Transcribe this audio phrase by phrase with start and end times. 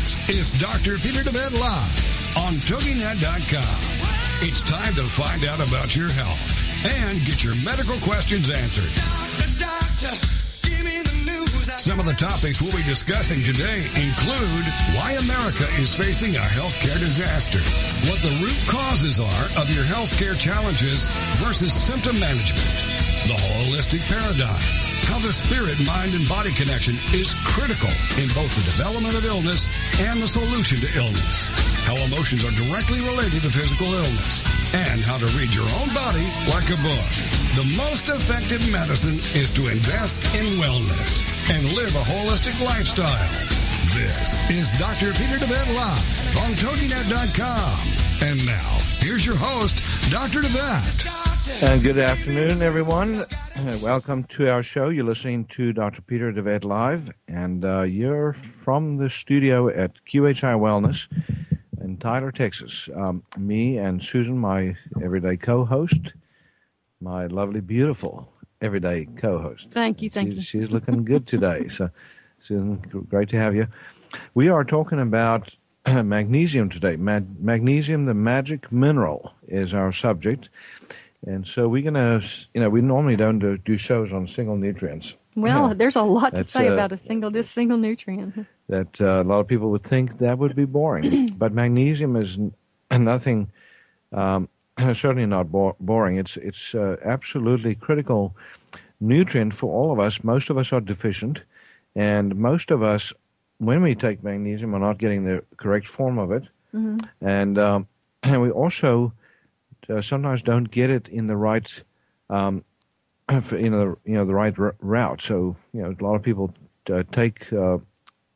[0.00, 0.96] This is Dr.
[0.96, 4.40] Peter DeVette Live on TogiNet.com.
[4.40, 6.40] It's time to find out about your health
[7.04, 8.88] and get your medical questions answered.
[9.60, 11.19] Doctor, doctor.
[11.80, 17.00] Some of the topics we'll be discussing today include why America is facing a healthcare
[17.00, 17.56] disaster,
[18.04, 21.08] what the root causes are of your healthcare challenges
[21.40, 22.68] versus symptom management,
[23.26, 24.60] the holistic paradigm,
[25.08, 27.90] how the spirit, mind, and body connection is critical
[28.20, 29.66] in both the development of illness
[30.04, 31.48] and the solution to illness,
[31.88, 34.44] how emotions are directly related to physical illness,
[34.76, 37.10] and how to read your own body like a book.
[37.56, 41.19] The most effective medicine is to invest in wellness
[41.52, 43.28] and live a holistic lifestyle.
[43.90, 45.12] This is Dr.
[45.12, 48.28] Peter DeVette Live on TogiNet.com.
[48.28, 50.40] And now, here's your host, Dr.
[50.46, 51.62] DeVette.
[51.62, 53.24] And good afternoon, everyone.
[53.82, 54.90] Welcome to our show.
[54.90, 56.02] You're listening to Dr.
[56.02, 61.08] Peter DeVette Live, and uh, you're from the studio at QHI Wellness
[61.82, 62.88] in Tyler, Texas.
[62.94, 66.14] Um, me and Susan, my everyday co host,
[67.00, 69.68] my lovely, beautiful everyday co-host.
[69.72, 70.42] Thank you, thank she's, you.
[70.42, 71.68] She's looking good today.
[71.68, 71.90] So,
[72.40, 72.76] Susan,
[73.08, 73.66] great to have you.
[74.34, 75.54] We are talking about
[75.86, 76.96] magnesium today.
[76.96, 80.48] Mag- magnesium, the magic mineral, is our subject.
[81.26, 84.56] And so we're going to, you know, we normally don't do, do shows on single
[84.56, 85.14] nutrients.
[85.36, 88.46] Well, there's a lot to say uh, about a single, this single nutrient.
[88.68, 91.34] That uh, a lot of people would think that would be boring.
[91.38, 92.54] but magnesium is n-
[92.90, 93.52] nothing
[94.12, 94.48] um,
[94.94, 96.16] certainly not bo- boring.
[96.16, 98.34] It's it's uh, absolutely critical
[99.00, 100.22] nutrient for all of us.
[100.24, 101.42] Most of us are deficient,
[101.94, 103.12] and most of us,
[103.58, 106.98] when we take magnesium, are not getting the correct form of it, Mm-hmm.
[107.26, 107.86] and um,
[108.22, 109.12] and we also
[109.88, 111.82] uh, sometimes don't get it in the right.
[112.28, 112.64] Um,
[113.52, 115.22] you know, you know the right r- route.
[115.22, 116.52] So you know, a lot of people
[116.92, 117.78] uh, take uh,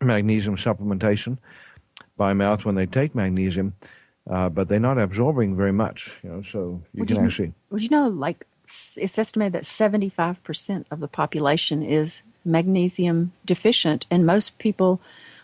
[0.01, 1.39] magnesium supplementation
[2.17, 3.73] by mouth when they take magnesium,
[4.31, 6.19] uh, but they're not absorbing very much.
[6.23, 7.53] You know, so you Would can you- actually.
[7.71, 14.25] Would you know, like, it's estimated that 75% of the population is magnesium deficient, and
[14.27, 15.01] most people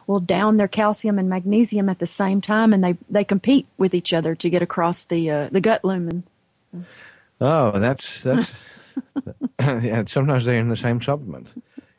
[0.07, 3.95] will down their calcium and magnesium at the same time, and they, they compete with
[3.95, 6.25] each other to get across the uh, the gut lumen.
[7.41, 8.51] Oh, that's that's.
[9.61, 11.49] yeah, sometimes they're in the same supplement.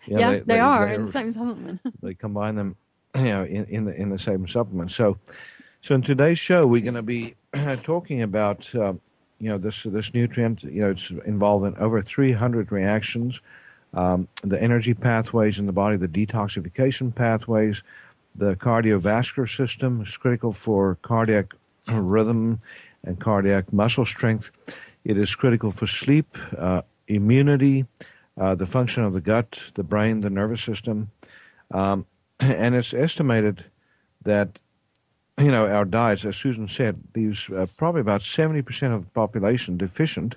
[0.05, 1.79] You know, yeah, they, are in the same supplement.
[2.01, 2.75] they combine them,
[3.15, 4.91] you know, in, in the in the same supplement.
[4.91, 5.17] So,
[5.81, 7.35] so in today's show, we're going to be
[7.83, 8.93] talking about, uh,
[9.39, 10.63] you know, this this nutrient.
[10.63, 13.41] You know, it's involved in over 300 reactions,
[13.93, 17.83] um, the energy pathways in the body, the detoxification pathways,
[18.35, 21.53] the cardiovascular system is critical for cardiac
[21.87, 22.61] rhythm
[23.03, 24.51] and cardiac muscle strength.
[25.03, 27.85] It is critical for sleep, uh, immunity,
[28.39, 31.09] uh, the function of the gut, the brain, the nervous system.
[31.71, 32.05] Um,
[32.39, 33.65] and it's estimated
[34.23, 34.59] that,
[35.37, 39.77] you know, our diets, as Susan said, leaves uh, probably about 70% of the population
[39.77, 40.35] deficient.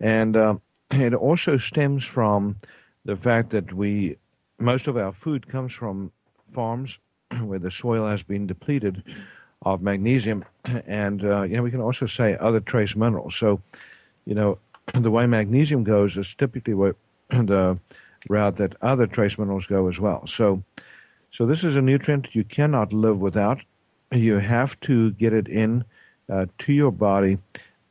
[0.00, 0.56] And uh,
[0.90, 2.56] it also stems from
[3.04, 4.16] the fact that we,
[4.58, 6.10] most of our food comes from
[6.48, 6.98] farms
[7.40, 9.02] where the soil has been depleted
[9.62, 10.44] of magnesium,
[10.86, 13.36] and uh, you know we can also say other trace minerals.
[13.36, 13.60] So,
[14.24, 14.58] you know,
[14.94, 16.74] the way magnesium goes is typically
[17.30, 17.78] the
[18.28, 20.26] route that other trace minerals go as well.
[20.26, 20.62] So,
[21.30, 23.60] so this is a nutrient you cannot live without.
[24.12, 25.84] You have to get it in
[26.30, 27.38] uh, to your body,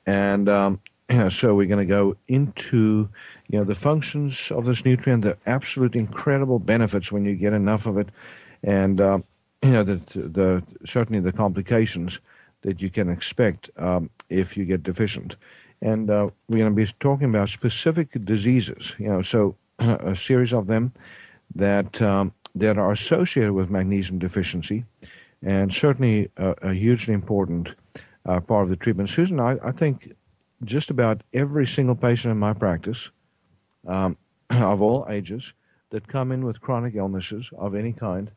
[0.06, 0.80] and um,
[1.30, 3.10] so we're going to go into
[3.48, 7.86] you know the functions of this nutrient, the absolute incredible benefits when you get enough
[7.86, 8.10] of it,
[8.64, 9.20] and uh,
[9.62, 12.20] you know the, the certainly the complications
[12.62, 15.36] that you can expect um, if you get deficient.
[15.82, 20.54] And uh, we're going to be talking about specific diseases, you know, so a series
[20.54, 20.92] of them
[21.54, 24.84] that um, that are associated with magnesium deficiency,
[25.46, 27.70] and certainly a, a hugely important
[28.26, 29.10] uh, part of the treatment.
[29.10, 30.12] Susan, I, I think
[30.64, 33.12] just about every single patient in my practice,
[33.88, 34.18] um,
[34.50, 35.54] of all ages,
[35.92, 38.32] that come in with chronic illnesses of any kind,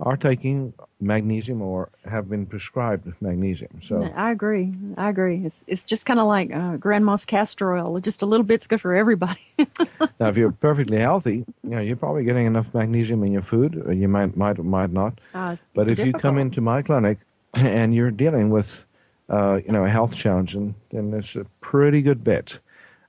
[0.00, 3.80] are taking magnesium or have been prescribed magnesium.
[3.82, 4.72] So I agree.
[4.96, 5.42] I agree.
[5.44, 7.98] It's it's just kind of like uh, grandma's castor oil.
[8.00, 9.40] Just a little bit's good for everybody.
[9.58, 13.82] now, if you're perfectly healthy, you know you're probably getting enough magnesium in your food.
[13.84, 15.20] Or you might might might not.
[15.34, 16.06] Uh, but if difficult.
[16.06, 17.18] you come into my clinic
[17.54, 18.84] and you're dealing with
[19.28, 22.58] uh, you know a health challenge, then, then it's a pretty good bet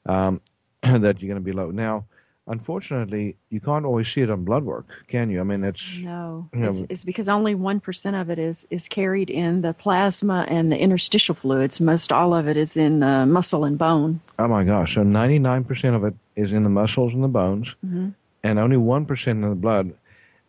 [0.07, 0.41] um,
[0.81, 1.69] that you're going to be low.
[1.69, 2.05] Now
[2.49, 5.39] unfortunately, you can't always see it on blood work, can you?
[5.39, 8.67] I mean, it's no, you know, it's, it's, because only one percent of it is
[8.69, 11.79] is carried in the plasma and the interstitial fluids.
[11.79, 14.19] Most all of it is in uh, muscle and bone.
[14.37, 14.95] Oh my gosh!
[14.95, 18.09] So ninety nine percent of it is in the muscles and the bones, mm-hmm.
[18.43, 19.93] and only one percent in the blood.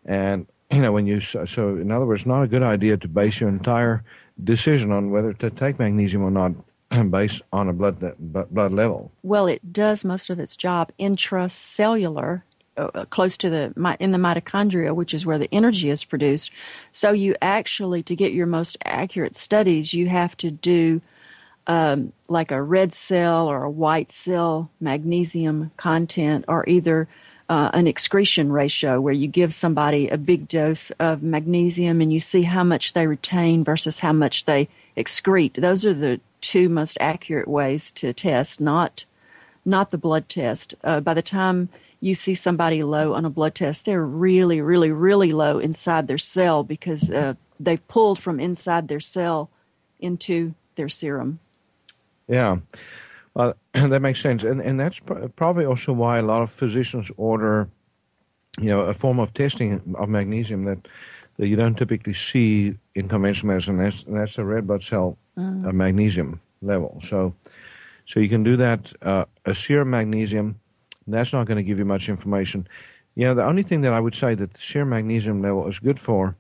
[0.05, 3.09] And you know, when you so, so in other words, not a good idea to
[3.09, 4.03] base your entire
[4.43, 6.53] decision on whether to take magnesium or not
[7.11, 9.13] based on a blood blood level.
[9.23, 12.43] Well, it does most of its job intracellular,
[12.77, 16.51] uh, uh, close to the in the mitochondria, which is where the energy is produced.
[16.93, 21.01] So you actually, to get your most accurate studies, you have to do
[21.67, 27.09] um, like a red cell or a white cell magnesium content, or either
[27.49, 32.21] uh, an excretion ratio where you give somebody a big dose of magnesium and you
[32.21, 35.55] see how much they retain versus how much they excrete.
[35.55, 39.05] Those are the two most accurate ways to test, not
[39.65, 40.75] not the blood test.
[40.83, 41.69] Uh, by the time
[42.01, 46.19] you see somebody low on a blood test, they're really, really, really low inside their
[46.19, 49.51] cell because uh, they've pulled from inside their cell
[50.01, 51.39] into their serum.
[52.27, 52.59] Yeah,
[53.35, 57.11] well, that makes sense, and and that's pr- probably also why a lot of physicians
[57.17, 57.69] order,
[58.59, 60.89] you know, a form of testing of magnesium that
[61.37, 63.79] that you don't typically see in conventional medicine.
[63.79, 65.73] That's that's the red blood cell mm.
[65.73, 67.01] magnesium level.
[67.03, 67.35] So,
[68.07, 68.93] so you can do that.
[69.03, 70.59] Uh, a serum magnesium,
[71.07, 72.67] that's not going to give you much information.
[73.15, 75.79] You know, the only thing that I would say that the serum magnesium level is
[75.79, 76.37] good for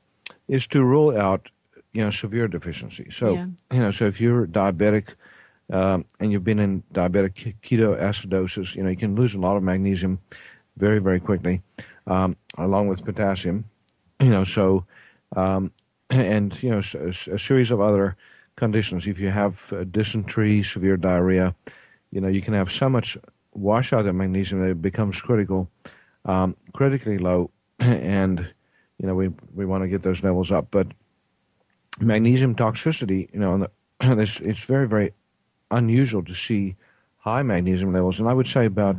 [0.48, 1.48] is to rule out,
[1.92, 3.08] you know, severe deficiency.
[3.10, 3.46] So, yeah.
[3.72, 5.14] you know, so if you're diabetic
[5.72, 9.62] um, and you've been in diabetic ketoacidosis, you know, you can lose a lot of
[9.62, 10.18] magnesium
[10.76, 11.62] very, very quickly,
[12.06, 13.64] um, along with potassium.
[14.20, 14.84] You know, so
[15.36, 15.72] um,
[16.10, 18.16] and you know, a, a series of other
[18.60, 19.08] conditions.
[19.08, 21.54] If you have uh, dysentery, severe diarrhea,
[22.12, 23.18] you know, you can have so much
[23.52, 25.68] washout of magnesium that it becomes critical,
[26.26, 28.38] um, critically low, and
[28.98, 30.68] you know, we we want to get those levels up.
[30.70, 30.86] But
[32.00, 33.70] magnesium toxicity, you know, the,
[34.20, 35.12] it's, it's very very
[35.70, 36.76] unusual to see
[37.16, 38.96] high magnesium levels, and I would say about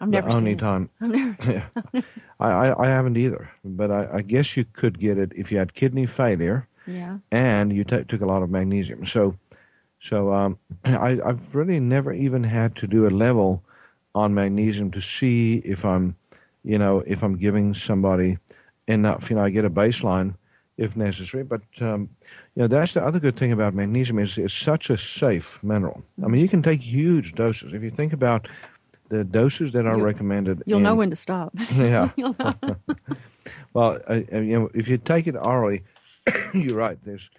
[0.00, 0.90] I've the never only time.
[1.00, 1.70] Never.
[2.40, 5.58] I, I, I haven't either, but I, I guess you could get it if you
[5.58, 7.18] had kidney failure yeah.
[7.30, 9.04] And you t- took a lot of magnesium.
[9.04, 9.36] So,
[10.00, 13.62] so um, I, I've really never even had to do a level
[14.14, 16.16] on magnesium to see if I'm,
[16.64, 18.38] you know, if I'm giving somebody
[18.86, 19.30] enough.
[19.30, 20.34] You know, I get a baseline
[20.76, 21.44] if necessary.
[21.44, 22.08] But um,
[22.54, 26.02] you know, that's the other good thing about magnesium is it's such a safe mineral.
[26.22, 27.72] I mean, you can take huge doses.
[27.72, 28.48] If you think about
[29.08, 31.52] the doses that are you'll, recommended, you'll in, know when to stop.
[31.74, 32.10] Yeah.
[33.74, 35.82] well, uh, you know, if you take it orally,
[36.54, 36.98] you're right.
[37.04, 37.30] There's,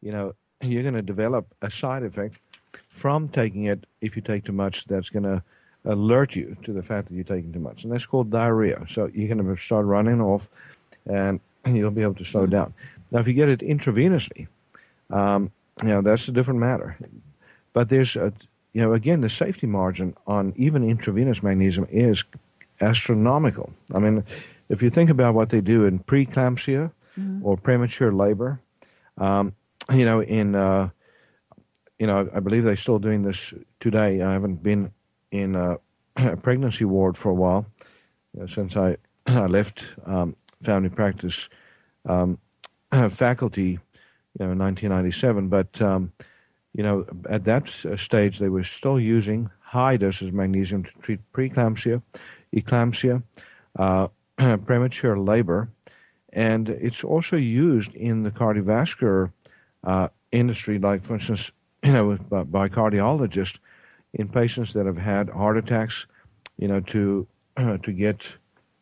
[0.00, 2.36] you know, you're going to develop a side effect
[2.88, 3.84] from taking it.
[4.00, 5.42] If you take too much, that's going to
[5.84, 8.84] alert you to the fact that you're taking too much, and that's called diarrhea.
[8.88, 10.48] So you're going to start running off,
[11.06, 12.72] and you'll be able to slow down.
[13.10, 14.46] Now, if you get it intravenously,
[15.10, 15.50] um,
[15.82, 16.96] you know that's a different matter.
[17.72, 18.32] But there's, a,
[18.72, 22.24] you know, again, the safety margin on even intravenous magnesium is
[22.80, 23.72] astronomical.
[23.94, 24.24] I mean,
[24.68, 27.44] if you think about what they do in preeclampsia, mm-hmm.
[27.44, 28.60] or premature labor.
[29.18, 29.54] Um,
[29.92, 30.88] you know, in uh,
[31.98, 34.22] you know, I believe they're still doing this today.
[34.22, 34.90] I haven't been
[35.30, 35.78] in a,
[36.42, 37.66] pregnancy ward for a while
[38.34, 38.96] you know, since I
[39.26, 41.48] I left um, family practice
[42.08, 42.38] um,
[43.10, 43.78] faculty, you
[44.38, 45.48] know, in 1997.
[45.48, 46.12] But um,
[46.74, 51.20] you know, at that stage, they were still using high doses of magnesium to treat
[51.32, 52.02] preeclampsia,
[52.54, 53.22] eclampsia,
[53.78, 55.68] uh, premature labor,
[56.32, 59.30] and it's also used in the cardiovascular
[59.84, 61.50] uh, industry, like, for instance,
[61.82, 63.58] you know, by, by, cardiologists
[64.14, 66.06] in patients that have had heart attacks,
[66.58, 68.24] you know, to uh, to get,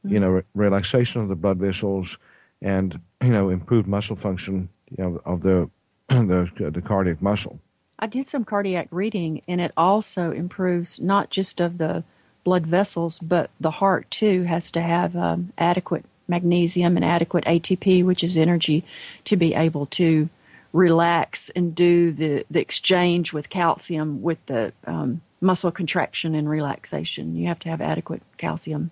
[0.05, 2.19] you know, re- relaxation of the blood vessels
[2.63, 5.69] and you know improved muscle function, you know, of the
[6.09, 7.59] the, the cardiac muscle.
[7.99, 12.03] I did some cardiac reading, and it also improves not just of the
[12.45, 18.05] blood vessels, but the heart too has to have um, adequate magnesium and adequate ATP,
[18.05, 18.85] which is energy,
[19.25, 20.31] to be able to
[20.73, 27.37] relax and do the, the exchange with calcium with the um, muscle contraction and relaxation.
[27.37, 28.91] You have to have adequate calcium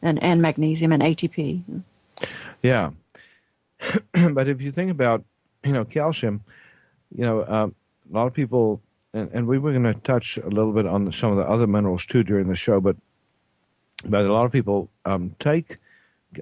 [0.00, 1.82] and, and magnesium and ATP.
[2.62, 2.90] Yeah.
[4.32, 5.24] but if you think about,
[5.64, 6.42] you know, calcium,
[7.14, 7.74] you know, um,
[8.10, 8.80] a lot of people,
[9.12, 11.66] and, and we were going to touch a little bit on some of the other
[11.66, 12.96] minerals too during the show, but
[14.04, 15.78] but a lot of people um, take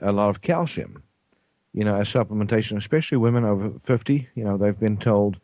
[0.03, 1.03] a lot of calcium,
[1.73, 4.29] you know, as supplementation, especially women over 50.
[4.35, 5.39] You know, they've been told,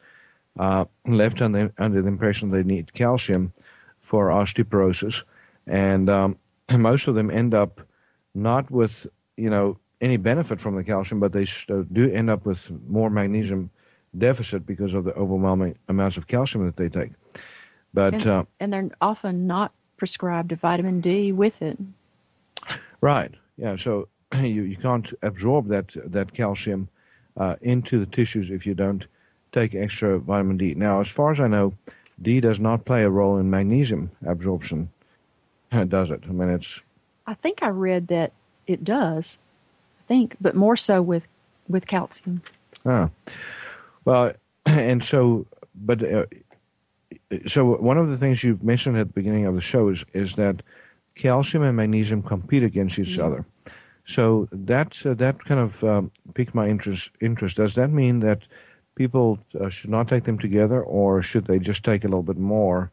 [0.59, 3.53] uh, left under, under the impression they need calcium
[4.01, 5.23] for osteoporosis.
[5.67, 6.37] And, um,
[6.71, 7.81] most of them end up
[8.35, 9.07] not with,
[9.37, 11.47] you know, any benefit from the calcium, but they
[11.93, 12.59] do end up with
[12.89, 13.71] more magnesium
[14.19, 17.13] deficit because of the overwhelming amounts of calcium that they take.
[17.95, 21.79] But and, uh, and they're often not prescribed a vitamin D with it.
[23.01, 23.33] Right.
[23.57, 23.77] Yeah.
[23.77, 24.09] So
[24.41, 26.89] you, you can't absorb that that calcium
[27.37, 29.07] uh, into the tissues if you don't
[29.53, 30.75] take extra vitamin D.
[30.75, 31.75] Now, as far as I know,
[32.21, 34.91] D does not play a role in magnesium absorption,
[35.89, 36.23] does it?
[36.29, 36.81] I mean, it's.
[37.27, 38.33] I think I read that
[38.67, 39.39] it does.
[40.01, 41.29] I think, but more so with
[41.69, 42.43] with calcium.
[42.85, 43.11] Ah,
[44.05, 44.33] well,
[44.67, 46.27] and so, but uh,
[47.47, 50.35] so one of the things you mentioned at the beginning of the show is is
[50.37, 50.63] that
[51.15, 53.25] calcium and magnesium compete against each mm-hmm.
[53.25, 53.45] other.
[54.05, 57.11] So that uh, that kind of um, piqued my interest.
[57.21, 57.57] Interest.
[57.57, 58.41] Does that mean that
[58.95, 62.39] people uh, should not take them together, or should they just take a little bit
[62.39, 62.91] more?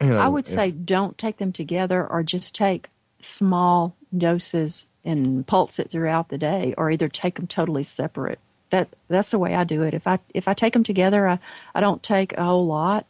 [0.00, 2.88] You know, I would if, say don't take them together, or just take
[3.20, 8.38] small doses and pulse it throughout the day, or either take them totally separate.
[8.70, 9.92] That that's the way I do it.
[9.92, 11.38] If I if I take them together, I
[11.74, 13.04] I don't take a whole lot,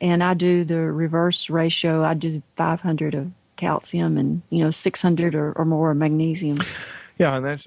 [0.00, 2.02] and I do the reverse ratio.
[2.02, 6.56] I do 500 of calcium and you know 600 or, or more magnesium.
[7.18, 7.66] Yeah, and that's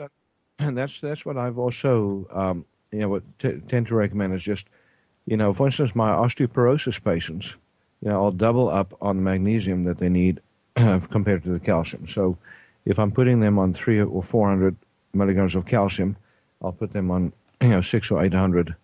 [0.57, 4.41] and that's that's what I've also um, you know what t- tend to recommend is
[4.41, 4.65] just
[5.25, 7.53] you know for instance my osteoporosis patients
[8.01, 10.39] you know I'll double up on the magnesium that they need
[10.75, 12.07] compared to the calcium.
[12.07, 12.37] So
[12.85, 14.75] if I'm putting them on three or four hundred
[15.13, 16.15] milligrams of calcium,
[16.63, 18.75] I'll put them on you know six or eight hundred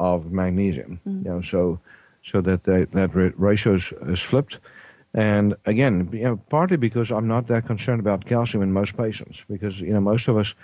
[0.00, 1.00] of magnesium.
[1.06, 1.26] Mm-hmm.
[1.26, 1.78] You know so
[2.24, 4.58] so that they, that ratio is, is flipped
[5.18, 9.44] and again, you know, partly because I'm not that concerned about calcium in most patients,
[9.50, 10.54] because you know most of us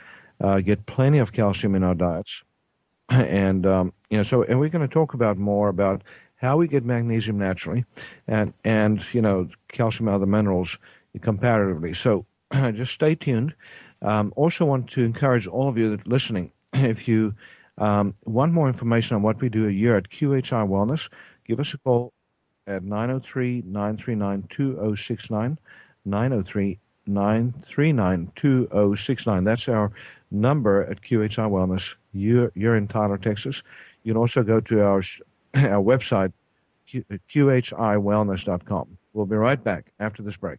[0.41, 2.45] uh, get plenty of calcium in our diets,
[3.09, 6.03] and um, you know so and we're going to talk about more about
[6.37, 7.85] how we get magnesium naturally,
[8.29, 10.79] and and you know calcium and other minerals
[11.21, 11.93] comparatively.
[11.93, 13.57] So just stay tuned.
[14.03, 17.35] Um, also, want to encourage all of you that listening, if you
[17.79, 21.09] um, want more information on what we do a year at QHI Wellness,
[21.45, 22.13] give us a call
[22.67, 25.59] at 903 939 2069.
[26.05, 29.45] 903 939 2069.
[29.45, 29.93] That's our
[30.31, 31.95] number at QHI Wellness.
[32.13, 33.63] You're, you're in Tyler, Texas.
[34.03, 35.03] You can also go to our,
[35.55, 36.33] our website,
[36.89, 38.99] qhiwellness.com.
[39.13, 40.59] We'll be right back after this break.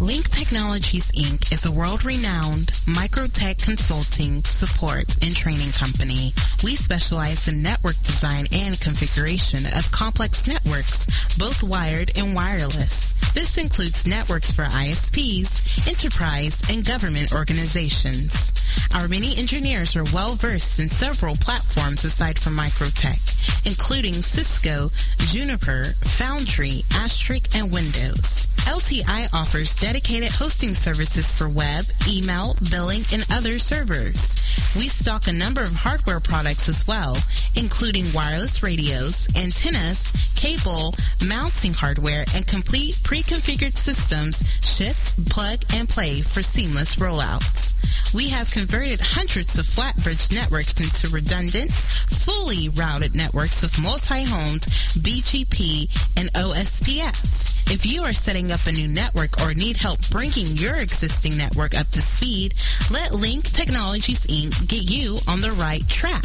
[0.00, 1.52] Link Technologies Inc.
[1.52, 6.32] is a world-renowned MikroTik consulting, support, and training company.
[6.62, 13.12] We specialize in network design and configuration of complex networks, both wired and wireless.
[13.34, 18.52] This includes networks for ISPs, enterprise, and government organizations.
[18.94, 25.82] Our many engineers are well versed in several platforms aside from MikroTik, including Cisco, Juniper,
[25.82, 28.46] Foundry, Asterisk, and Windows.
[28.68, 34.36] LTI offers dedicated hosting services for web, email, billing, and other servers.
[34.76, 37.16] We stock a number of hardware products as well,
[37.56, 40.94] including wireless radios, antennas, cable,
[41.26, 47.74] mounting hardware, and complete pre-configured systems shipped, plug, and play for seamless rollouts.
[48.14, 54.62] We have converted hundreds of flatbridge networks into redundant, fully routed networks with multi-homed
[55.00, 57.56] BGP and OSPF.
[57.70, 61.78] If you are setting up a new network or need help bringing your existing network
[61.78, 62.54] up to speed,
[62.90, 64.68] let Link Technologies Inc.
[64.68, 66.24] get you on the right track.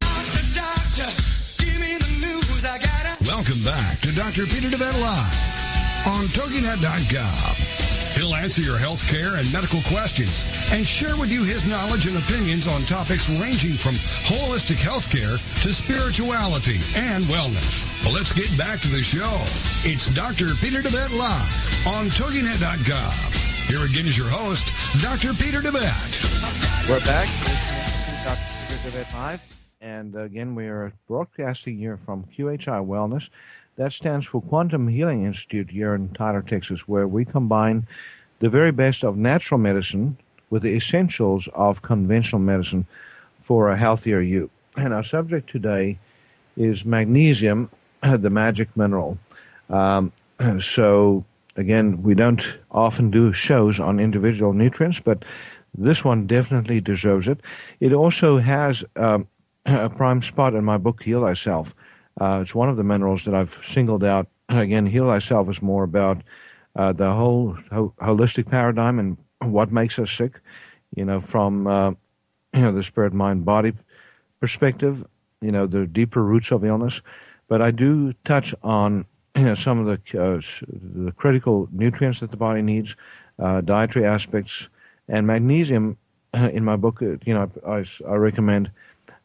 [0.00, 1.38] Doctor, doctor,
[3.38, 4.44] Welcome back to Dr.
[4.46, 7.87] Peter DeVette Live on TogiNet.com.
[8.16, 12.16] He'll answer your health care and medical questions and share with you his knowledge and
[12.16, 17.90] opinions on topics ranging from holistic health care to spirituality and wellness.
[18.04, 19.28] Well, let's get back to the show.
[19.84, 20.54] It's Dr.
[20.64, 21.52] Peter DeVette Live
[21.86, 23.12] on TogiNet.com.
[23.68, 24.72] Here again is your host,
[25.04, 25.34] Dr.
[25.36, 26.14] Peter DeVette.
[26.88, 27.28] We're back.
[28.24, 28.88] Dr.
[28.88, 29.42] DeVette Live.
[29.80, 33.28] And again, we are broadcasting here from QHI Wellness.
[33.78, 37.86] That stands for Quantum Healing Institute here in Tyler, Texas, where we combine
[38.40, 40.16] the very best of natural medicine
[40.50, 42.88] with the essentials of conventional medicine
[43.38, 44.50] for a healthier you.
[44.76, 45.96] And our subject today
[46.56, 47.70] is magnesium,
[48.02, 49.16] the magic mineral.
[49.70, 50.10] Um,
[50.60, 55.24] so, again, we don't often do shows on individual nutrients, but
[55.76, 57.38] this one definitely deserves it.
[57.78, 59.28] It also has um,
[59.66, 61.76] a prime spot in my book, Heal Thyself.
[62.20, 64.26] Uh, it's one of the minerals that I've singled out.
[64.48, 66.22] Again, Heal Thyself is more about
[66.76, 70.40] uh, the whole ho- holistic paradigm and what makes us sick.
[70.96, 71.90] You know, from uh,
[72.54, 73.72] you know the spirit, mind, body
[74.40, 75.04] perspective.
[75.40, 77.00] You know, the deeper roots of illness.
[77.46, 79.06] But I do touch on
[79.36, 80.40] you know some of the uh,
[81.04, 82.96] the critical nutrients that the body needs,
[83.38, 84.68] uh, dietary aspects,
[85.08, 85.96] and magnesium.
[86.34, 88.70] Uh, in my book, you know, I, I recommend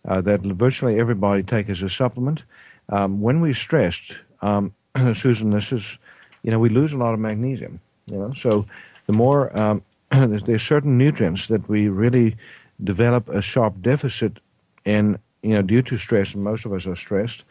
[0.06, 2.44] that virtually everybody take as a supplement.
[2.90, 4.74] Um, when we're stressed, um,
[5.14, 5.98] Susan, this is,
[6.44, 7.80] you know, we lose a lot of magnesium.
[8.12, 8.66] You know, so
[9.08, 12.36] the more um, there's certain nutrients that we really
[12.84, 14.40] develop a sharp deficit
[14.86, 17.44] in, you know, due to stress, and most of us are stressed,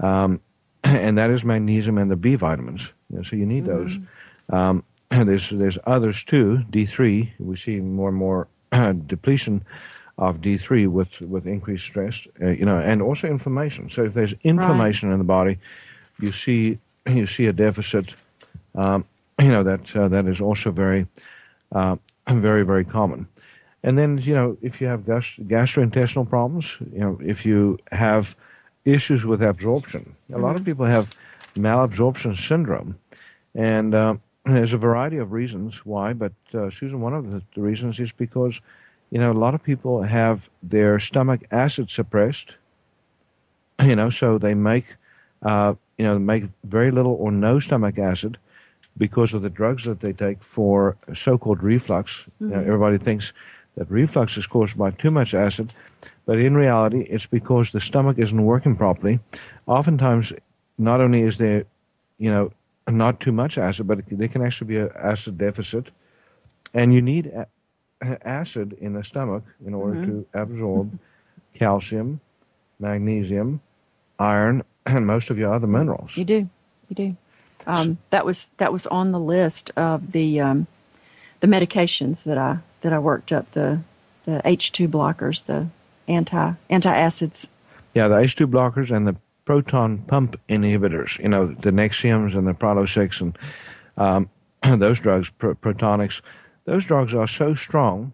[0.00, 0.40] um,
[0.84, 2.92] and that is magnesium and the B vitamins.
[3.10, 3.82] You know, so you need mm-hmm.
[3.82, 3.98] those.
[4.48, 6.60] Um, there's there's others too.
[6.70, 8.48] D3, we see more and more
[9.06, 9.64] depletion
[10.20, 13.88] of D3 with, with increased stress, uh, you know, and also inflammation.
[13.88, 15.14] So if there's inflammation right.
[15.14, 15.58] in the body,
[16.20, 18.14] you see you see a deficit.
[18.74, 19.04] Um,
[19.40, 21.06] you know that uh, that is also very
[21.72, 21.96] uh,
[22.28, 23.26] very very common.
[23.82, 28.36] And then you know if you have gast- gastrointestinal problems, you know if you have
[28.84, 30.64] issues with absorption, a lot of mm-hmm.
[30.66, 31.16] people have
[31.56, 32.98] malabsorption syndrome,
[33.54, 36.12] and uh, there's a variety of reasons why.
[36.12, 38.60] But uh, Susan, one of the, the reasons is because
[39.10, 42.56] you know, a lot of people have their stomach acid suppressed,
[43.82, 44.96] you know, so they make,
[45.42, 48.38] uh, you know, make very little or no stomach acid
[48.96, 52.20] because of the drugs that they take for so-called reflux.
[52.20, 52.44] Mm-hmm.
[52.44, 52.68] You know, mm-hmm.
[52.68, 53.32] everybody thinks
[53.76, 55.72] that reflux is caused by too much acid,
[56.26, 59.20] but in reality, it's because the stomach isn't working properly.
[59.66, 60.32] Oftentimes,
[60.78, 61.64] not only is there,
[62.18, 62.52] you know,
[62.88, 65.90] not too much acid, but there can actually be an acid deficit,
[66.74, 67.32] and you need
[68.02, 70.22] acid in the stomach in order mm-hmm.
[70.22, 70.98] to absorb
[71.54, 72.20] calcium,
[72.78, 73.60] magnesium,
[74.18, 76.16] iron, and most of your other minerals.
[76.16, 76.48] You do,
[76.88, 77.16] you do.
[77.66, 80.66] Um, that was that was on the list of the um,
[81.40, 83.80] the medications that I that I worked up the
[84.24, 85.68] the H two blockers, the
[86.08, 87.48] anti antacids.
[87.94, 91.18] Yeah, the H two blockers and the proton pump inhibitors.
[91.18, 93.38] You know, the Nexiums and the Prilosec and
[93.96, 94.30] um,
[94.80, 96.20] those drugs, pr- Protonix
[96.64, 98.12] those drugs are so strong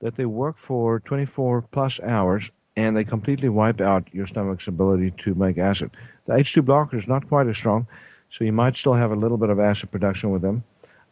[0.00, 5.12] that they work for 24 plus hours and they completely wipe out your stomach's ability
[5.18, 5.90] to make acid.
[6.26, 7.86] The H2 blocker is not quite as strong,
[8.30, 10.64] so you might still have a little bit of acid production with them.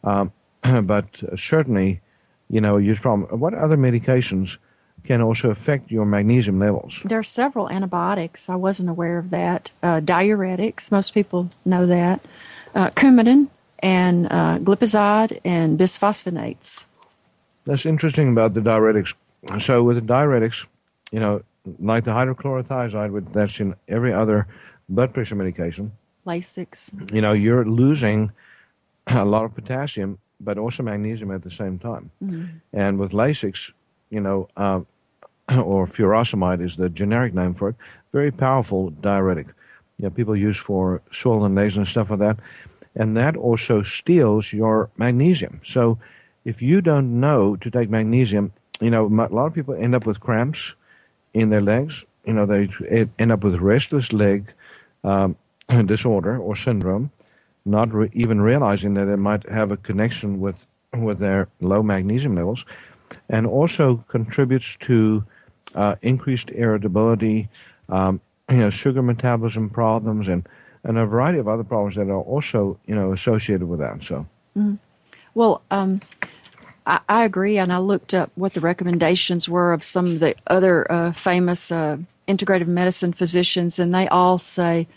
[0.03, 0.33] Um,
[0.85, 2.01] but certainly,
[2.49, 3.39] you know, huge problem.
[3.39, 4.57] What other medications
[5.03, 7.01] can also affect your magnesium levels?
[7.05, 8.49] There are several antibiotics.
[8.49, 9.71] I wasn't aware of that.
[9.81, 12.21] Uh, diuretics, most people know that.
[12.73, 13.47] Uh, Coumadin,
[13.81, 16.85] and uh, glipizide and bisphosphonates.
[17.65, 19.13] That's interesting about the diuretics.
[19.59, 20.65] So with the diuretics,
[21.11, 21.41] you know,
[21.79, 24.47] like the hydrochlorothiazide, that's in every other
[24.89, 25.91] blood pressure medication.
[26.25, 26.91] Lasix.
[27.13, 28.31] You know, you're losing
[29.07, 32.11] a lot of potassium, but also magnesium at the same time.
[32.23, 32.45] Mm-hmm.
[32.73, 33.71] And with Lasix,
[34.09, 34.81] you know, uh,
[35.49, 37.75] or furosemide is the generic name for it,
[38.11, 39.47] very powerful diuretic.
[39.97, 42.37] You know, people use for swollen legs and stuff like that
[42.95, 45.61] and that also steals your magnesium.
[45.63, 45.97] So
[46.45, 50.05] if you don't know to take magnesium, you know, a lot of people end up
[50.05, 50.75] with cramps
[51.33, 52.03] in their legs.
[52.25, 54.51] You know, they end up with restless leg
[55.03, 55.35] um,
[55.85, 57.11] disorder or syndrome,
[57.65, 62.35] not re- even realizing that it might have a connection with with their low magnesium
[62.35, 62.65] levels,
[63.29, 65.23] and also contributes to
[65.73, 67.47] uh, increased irritability,
[67.87, 70.45] um, you know, sugar metabolism problems, and
[70.83, 74.03] and a variety of other problems that are also, you know, associated with that.
[74.03, 74.25] So,
[74.57, 74.75] mm-hmm.
[75.33, 76.01] well, um,
[76.85, 80.35] I, I, agree, and I looked up what the recommendations were of some of the
[80.47, 84.87] other uh, famous uh, integrative medicine physicians, and they all say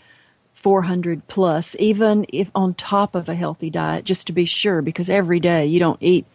[0.53, 5.09] 400 plus, even if on top of a healthy diet, just to be sure, because
[5.09, 6.25] every day you don't eat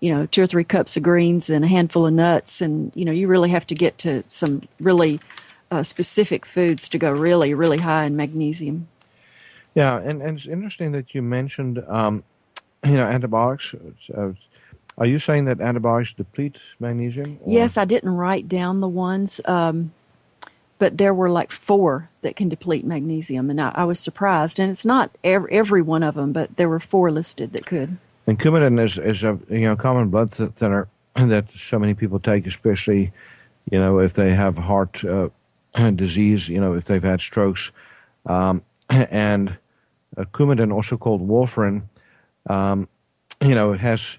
[0.00, 3.04] you know two or three cups of greens and a handful of nuts and you
[3.04, 5.20] know you really have to get to some really
[5.70, 8.88] uh, specific foods to go really, really high in magnesium.
[9.74, 12.24] Yeah, and, and it's interesting that you mentioned, um,
[12.84, 13.74] you know, antibiotics.
[14.16, 14.32] Uh,
[14.98, 17.38] Are you saying that antibiotics deplete magnesium?
[17.42, 19.92] or- Yes, I didn't write down the ones, um,
[20.78, 24.58] but there were like four that can deplete magnesium, and I, I was surprised.
[24.58, 27.96] And it's not every, every one of them, but there were four listed that could.
[28.26, 32.18] And Coumadin is, is a you know common blood th- thinner that so many people
[32.18, 33.12] take, especially
[33.70, 35.28] you know if they have heart uh,
[35.96, 37.72] disease, you know if they've had strokes,
[38.26, 39.56] um, and
[40.16, 41.82] uh, Coumadin, also called warfarin,
[42.48, 42.88] um,
[43.40, 44.18] you know it has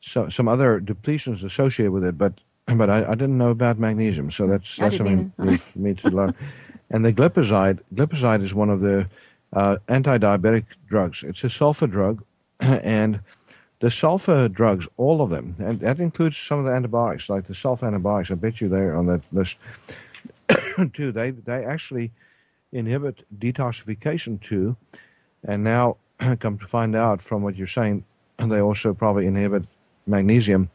[0.00, 2.34] so, some other depletions associated with it, but
[2.66, 6.34] but I, I didn't know about magnesium, so that's that's something for me to learn.
[6.88, 9.08] And the glipizide, glipizide is one of the
[9.52, 11.24] uh, anti-diabetic drugs.
[11.26, 12.22] It's a sulfur drug,
[12.60, 13.18] and
[13.80, 17.54] the sulfur drugs, all of them, and that includes some of the antibiotics, like the
[17.54, 18.30] sulfur antibiotics.
[18.30, 19.56] I bet you they're on that list
[20.94, 21.12] too.
[21.12, 22.12] They they actually
[22.72, 24.76] inhibit detoxification too,
[25.44, 25.96] and now
[26.40, 28.04] come to find out from what you're saying,
[28.38, 29.64] they also probably inhibit
[30.06, 30.70] magnesium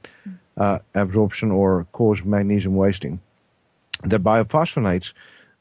[0.58, 3.20] uh, absorption or cause magnesium wasting.
[4.04, 5.14] The biophosphonates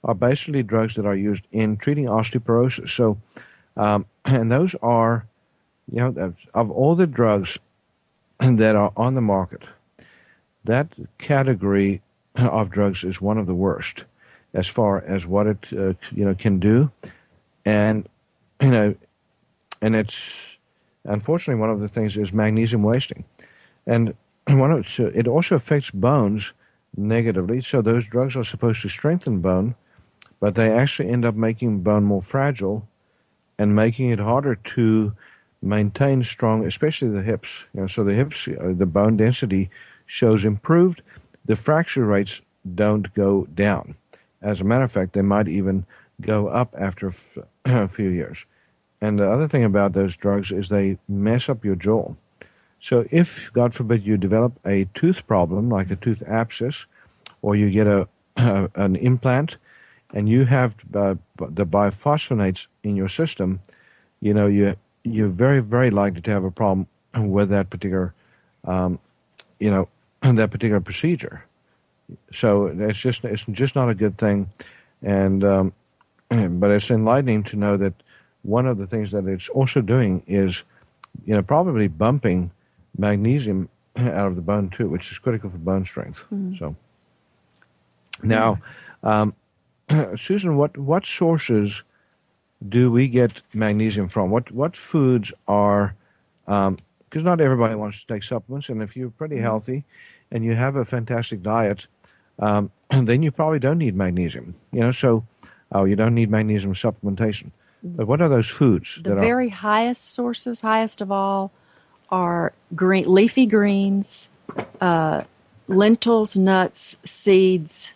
[0.03, 2.90] are basically drugs that are used in treating osteoporosis.
[2.90, 3.18] So,
[3.76, 5.26] um, and those are,
[5.92, 7.59] you know, of all the drugs
[8.40, 9.62] that are on the market,
[10.64, 12.00] that category
[12.37, 14.05] of drugs is one of the worst
[14.54, 16.90] as far as what it, uh, you know, can do,
[17.64, 18.08] and
[18.60, 18.94] you know,
[19.80, 20.18] and it's
[21.04, 23.24] unfortunately one of the things is magnesium wasting,
[23.86, 24.14] and
[24.48, 26.52] one of it, it also affects bones
[26.96, 27.60] negatively.
[27.60, 29.74] So those drugs are supposed to strengthen bone,
[30.40, 32.86] but they actually end up making bone more fragile
[33.58, 35.12] and making it harder to
[35.62, 37.64] maintain strong, especially the hips.
[37.74, 39.70] You know, so the hips, uh, the bone density
[40.06, 41.02] shows improved.
[41.44, 42.40] The fracture rates
[42.74, 43.94] don't go down.
[44.42, 45.85] As a matter of fact, they might even
[46.20, 47.12] go up after
[47.64, 48.44] a few years.
[49.00, 52.14] And the other thing about those drugs is they mess up your jaw.
[52.81, 56.87] So if, God forbid, you develop a tooth problem, like a tooth abscess,
[57.42, 58.09] or you get a,
[58.74, 59.57] an implant,
[60.12, 63.61] and you have uh, the biphosphonates in your system,
[64.20, 68.12] you know, you you're very very likely to have a problem with that particular,
[68.64, 68.98] um,
[69.59, 69.88] you know,
[70.22, 71.44] that particular procedure.
[72.32, 74.48] So it's just it's just not a good thing,
[75.02, 75.72] and um,
[76.28, 77.94] but it's enlightening to know that
[78.42, 80.62] one of the things that it's also doing is,
[81.26, 82.50] you know, probably bumping
[82.96, 86.24] magnesium out of the bone too, which is critical for bone strength.
[86.32, 86.54] Mm-hmm.
[86.56, 86.76] So
[88.22, 88.60] now,
[89.02, 89.34] um,
[90.16, 91.82] Susan, what what sources
[92.68, 94.30] do we get magnesium from?
[94.30, 95.94] What what foods are
[96.44, 99.44] because um, not everybody wants to take supplements, and if you're pretty mm-hmm.
[99.44, 99.84] healthy
[100.32, 101.86] and you have a fantastic diet,
[102.40, 104.55] um, then you probably don't need magnesium.
[104.72, 105.24] You know, so
[105.72, 107.50] oh, you don't need magnesium supplementation.
[107.83, 108.98] But what are those foods?
[109.03, 111.50] The very are, highest sources, highest of all,
[112.11, 114.29] are green, leafy greens,
[114.81, 115.22] uh,
[115.66, 117.94] lentils, nuts, seeds,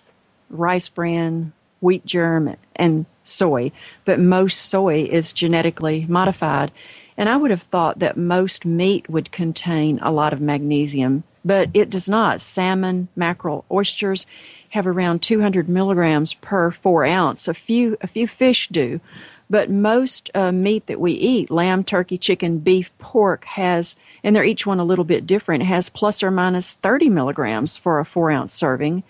[0.49, 3.73] rice bran, wheat germ, and soy.
[4.05, 6.73] But most soy is genetically modified.
[7.17, 11.71] And I would have thought that most meat would contain a lot of magnesium, but
[11.75, 12.41] it does not.
[12.41, 14.27] Salmon, mackerel, oysters
[14.71, 17.47] have around 200 milligrams per four ounce.
[17.47, 19.01] A few, a few fish do.
[19.49, 24.43] But most uh, meat that we eat, lamb, turkey, chicken, beef, pork, has, and they're
[24.43, 28.31] each one a little bit different, has plus or minus 30 milligrams for a four
[28.31, 29.05] ounce serving.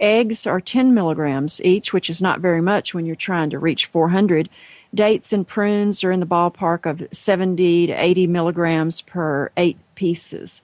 [0.00, 3.86] Eggs are 10 milligrams each, which is not very much when you're trying to reach
[3.86, 4.48] 400.
[4.92, 10.62] Dates and prunes are in the ballpark of 70 to 80 milligrams per eight pieces.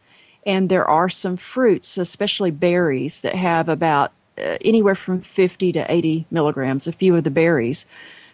[0.50, 5.86] And there are some fruits, especially berries, that have about uh, anywhere from 50 to
[5.88, 7.86] 80 milligrams, a few of the berries.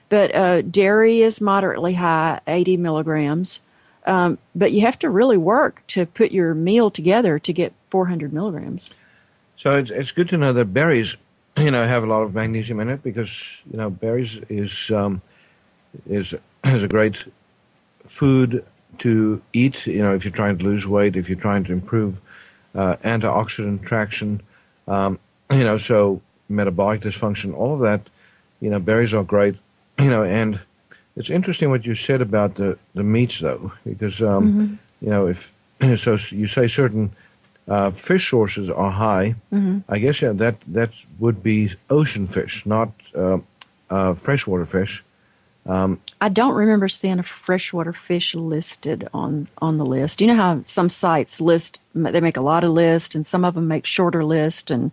[0.09, 3.61] But uh, dairy is moderately high, 80 milligrams.
[4.07, 8.33] Um, but you have to really work to put your meal together to get 400
[8.33, 8.90] milligrams.
[9.59, 11.16] So it's, it's good to know that berries,
[11.59, 15.20] you know, have a lot of magnesium in it because you know berries is um,
[16.09, 16.33] is
[16.64, 17.24] is a great
[18.07, 18.64] food
[19.00, 19.87] to eat.
[19.87, 22.16] You know, if you're trying to lose weight, if you're trying to improve
[22.74, 24.42] uh, antioxidant traction,
[24.88, 25.18] um,
[25.50, 28.09] you know, so metabolic dysfunction, all of that.
[28.61, 29.56] You know, berries are great.
[29.98, 30.61] You know, and
[31.16, 34.74] it's interesting what you said about the the meats though, because um, mm-hmm.
[35.04, 35.52] you know if
[35.96, 37.11] so you say certain
[37.68, 39.35] uh, fish sources are high.
[39.52, 39.78] Mm-hmm.
[39.88, 43.38] I guess yeah, that that would be ocean fish, not uh,
[43.90, 45.02] uh, freshwater fish.
[45.66, 50.20] Um, I don't remember seeing a freshwater fish listed on on the list.
[50.20, 53.55] You know how some sites list they make a lot of lists, and some of
[53.55, 54.92] them make shorter lists, and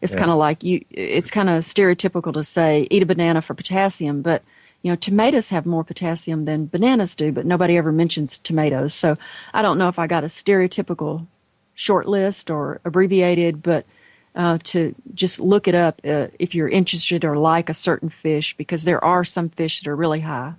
[0.00, 0.18] it's yeah.
[0.18, 0.84] kind of like you.
[0.90, 4.42] It's kind of stereotypical to say eat a banana for potassium, but
[4.82, 8.92] you know tomatoes have more potassium than bananas do, but nobody ever mentions tomatoes.
[8.92, 9.16] So
[9.54, 11.26] I don't know if I got a stereotypical
[11.74, 13.86] short list or abbreviated, but
[14.34, 18.56] uh, to just look it up uh, if you're interested or like a certain fish,
[18.56, 20.54] because there are some fish that are really high.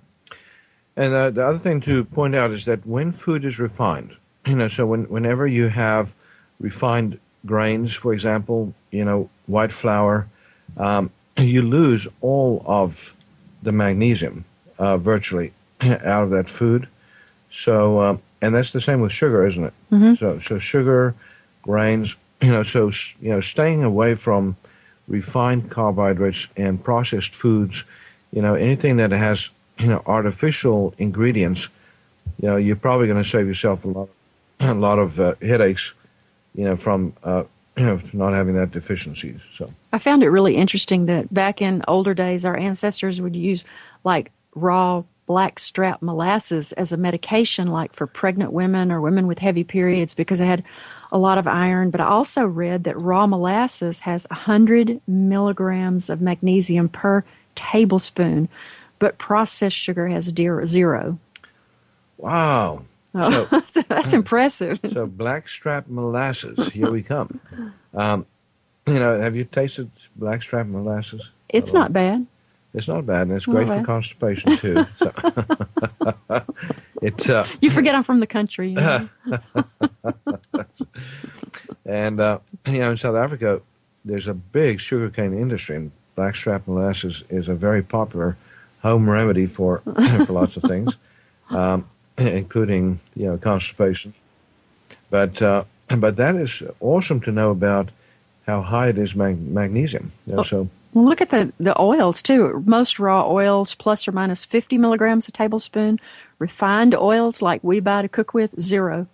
[0.96, 4.14] And uh, the other thing to point out is that when food is refined,
[4.46, 6.12] you know, so when, whenever you have
[6.60, 10.28] refined grains, for example, you know, white flour,
[10.76, 13.14] um, you lose all of
[13.62, 14.44] the magnesium
[14.78, 16.88] uh, virtually out of that food.
[17.50, 19.74] So, uh, and that's the same with sugar, isn't it?
[19.92, 20.14] Mm-hmm.
[20.14, 21.14] So, so sugar,
[21.62, 24.56] grains, you know, so you know, staying away from
[25.08, 27.84] refined carbohydrates and processed foods,
[28.32, 31.68] you know, anything that has you know artificial ingredients,
[32.40, 34.08] you know, you're probably going to save yourself a lot,
[34.60, 35.94] of, a lot of uh, headaches,
[36.54, 37.44] you know, from uh,
[37.76, 39.40] you know not having that deficiency.
[39.52, 43.64] So I found it really interesting that back in older days, our ancestors would use
[44.02, 49.64] like raw blackstrap molasses as a medication, like for pregnant women or women with heavy
[49.64, 50.62] periods, because it had
[51.10, 51.88] a lot of iron.
[51.88, 58.50] But I also read that raw molasses has 100 milligrams of magnesium per tablespoon,
[58.98, 61.18] but processed sugar has zero.
[62.18, 62.84] Wow.
[63.14, 64.80] Oh, so, that's, that's impressive.
[64.92, 67.40] So blackstrap molasses, here we come.
[67.94, 68.26] Um,
[68.86, 71.22] you know, have you tasted blackstrap molasses?
[71.48, 72.26] It's not bad.
[72.74, 74.86] It's not bad, and it's great for constipation too.
[74.96, 75.12] So
[77.02, 78.70] it's uh, you forget I'm from the country.
[78.70, 79.08] You know?
[81.84, 83.60] and uh, you know, in South Africa,
[84.06, 88.38] there's a big sugarcane industry, and blackstrap molasses is a very popular
[88.80, 89.78] home remedy for
[90.26, 90.96] for lots of things,
[91.50, 94.14] um, including you know constipation.
[95.10, 97.90] But uh, but that is awesome to know about
[98.46, 100.10] how high it is mag- magnesium.
[100.26, 100.44] You know, oh.
[100.44, 102.62] So well, look at the, the oils too.
[102.66, 105.98] Most raw oils, plus or minus 50 milligrams a tablespoon.
[106.38, 109.06] Refined oils, like we buy to cook with, zero.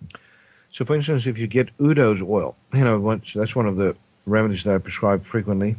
[0.71, 4.63] So, for instance, if you get Udo's oil, you know, that's one of the remedies
[4.63, 5.75] that I prescribe frequently.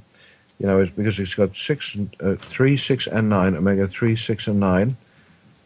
[0.58, 4.46] You know, is because it's got six, uh, three, six, and nine omega three, six,
[4.46, 4.96] and nine.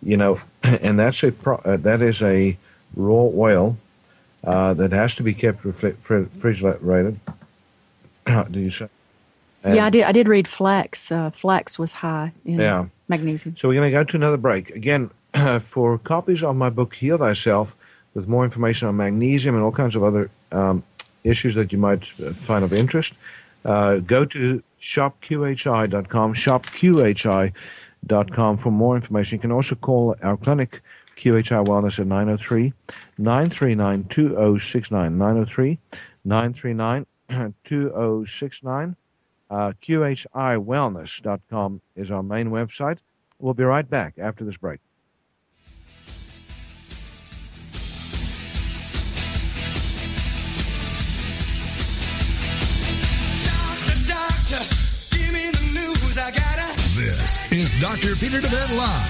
[0.02, 2.56] You know, and that's a pro, uh, that is a
[2.94, 3.76] raw oil
[4.44, 7.18] uh, that has to be kept refrigerated.
[8.50, 8.88] Do you say?
[9.64, 10.04] And yeah, I did.
[10.04, 11.10] I did read flax.
[11.10, 12.86] Uh, flax was high in yeah.
[13.08, 13.56] magnesium.
[13.58, 15.10] So we're going to go to another break again.
[15.60, 17.76] for copies of my book Heal Thyself,
[18.14, 20.82] with more information on magnesium and all kinds of other um,
[21.24, 23.14] issues that you might uh, find of interest,
[23.64, 26.34] uh, go to shopqhi.com.
[26.34, 27.52] Shopqhi.com
[28.58, 29.36] for more information.
[29.36, 30.82] You can also call our clinic.
[31.16, 32.72] QHI Wellness at 903
[33.18, 35.16] 939 2069.
[35.16, 35.78] 903
[36.24, 37.06] 939
[37.64, 38.96] 2069.
[39.54, 42.98] Uh, QHIWellness.com is our main website.
[43.38, 44.80] We'll be right back after this break.
[56.96, 58.16] This is Dr.
[58.18, 59.06] Peter DeVette Live.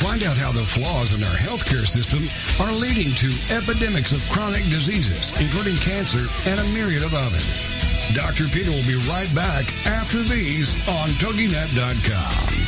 [0.00, 2.28] Find out how the flaws in our healthcare system
[2.62, 7.87] are leading to epidemics of chronic diseases, including cancer and a myriad of others.
[8.14, 8.48] Dr.
[8.48, 12.67] Peter will be right back after these on TogiNet.com.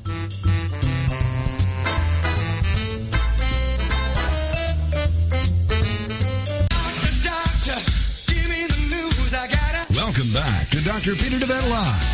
[10.71, 11.19] to Dr.
[11.19, 12.07] Peter DeVette Live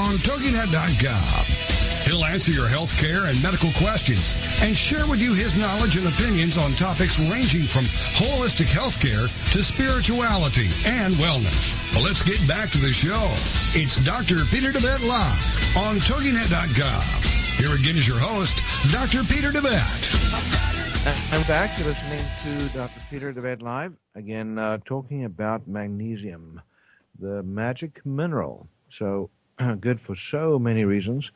[0.00, 1.44] on TogiNet.com.
[2.08, 4.32] He'll answer your health care and medical questions
[4.64, 7.84] and share with you his knowledge and opinions on topics ranging from
[8.16, 11.84] holistic health care to spirituality and wellness.
[11.92, 13.20] Well, let's get back to the show.
[13.76, 14.40] It's Dr.
[14.48, 15.44] Peter DeVette Live
[15.84, 17.04] on TogiNet.com.
[17.60, 19.20] Here again is your host, Dr.
[19.28, 20.08] Peter DeVette.
[21.32, 21.76] I'm back.
[21.76, 23.00] You're listening to Dr.
[23.10, 23.92] Peter DeVette Live.
[24.14, 26.62] Again, uh, talking about magnesium,
[27.22, 28.68] the magic mineral.
[28.90, 29.30] So
[29.80, 31.30] good for so many reasons.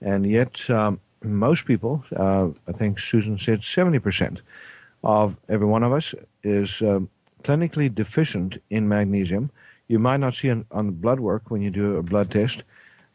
[0.00, 4.40] And yet, um, most people, uh, I think Susan said 70%
[5.02, 7.08] of every one of us is um,
[7.42, 9.50] clinically deficient in magnesium.
[9.88, 12.62] You might not see it on blood work when you do a blood test,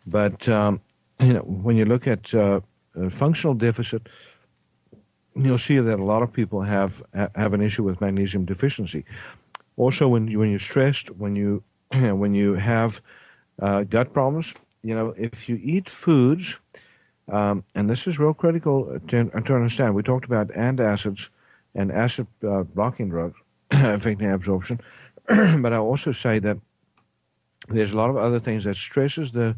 [0.06, 0.82] but um,
[1.20, 2.62] you know when you look at uh,
[3.10, 4.08] functional deficit,
[5.36, 7.02] you'll see that a lot of people have
[7.36, 9.04] have an issue with magnesium deficiency.
[9.78, 13.02] Also, when you, when you're stressed, when you when you have
[13.62, 16.58] uh, gut problems, you know, if you eat foods,
[17.32, 19.94] um, and this is real critical to, to, understand.
[19.94, 21.30] We talked about antacids
[21.76, 23.38] and acid uh, blocking drugs
[23.72, 24.80] affecting absorption,
[25.28, 26.58] but I also say that
[27.68, 29.56] there's a lot of other things that stresses the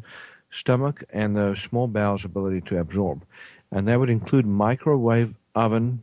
[0.50, 3.24] stomach and the small bowel's ability to absorb,
[3.70, 6.02] and that would include microwave oven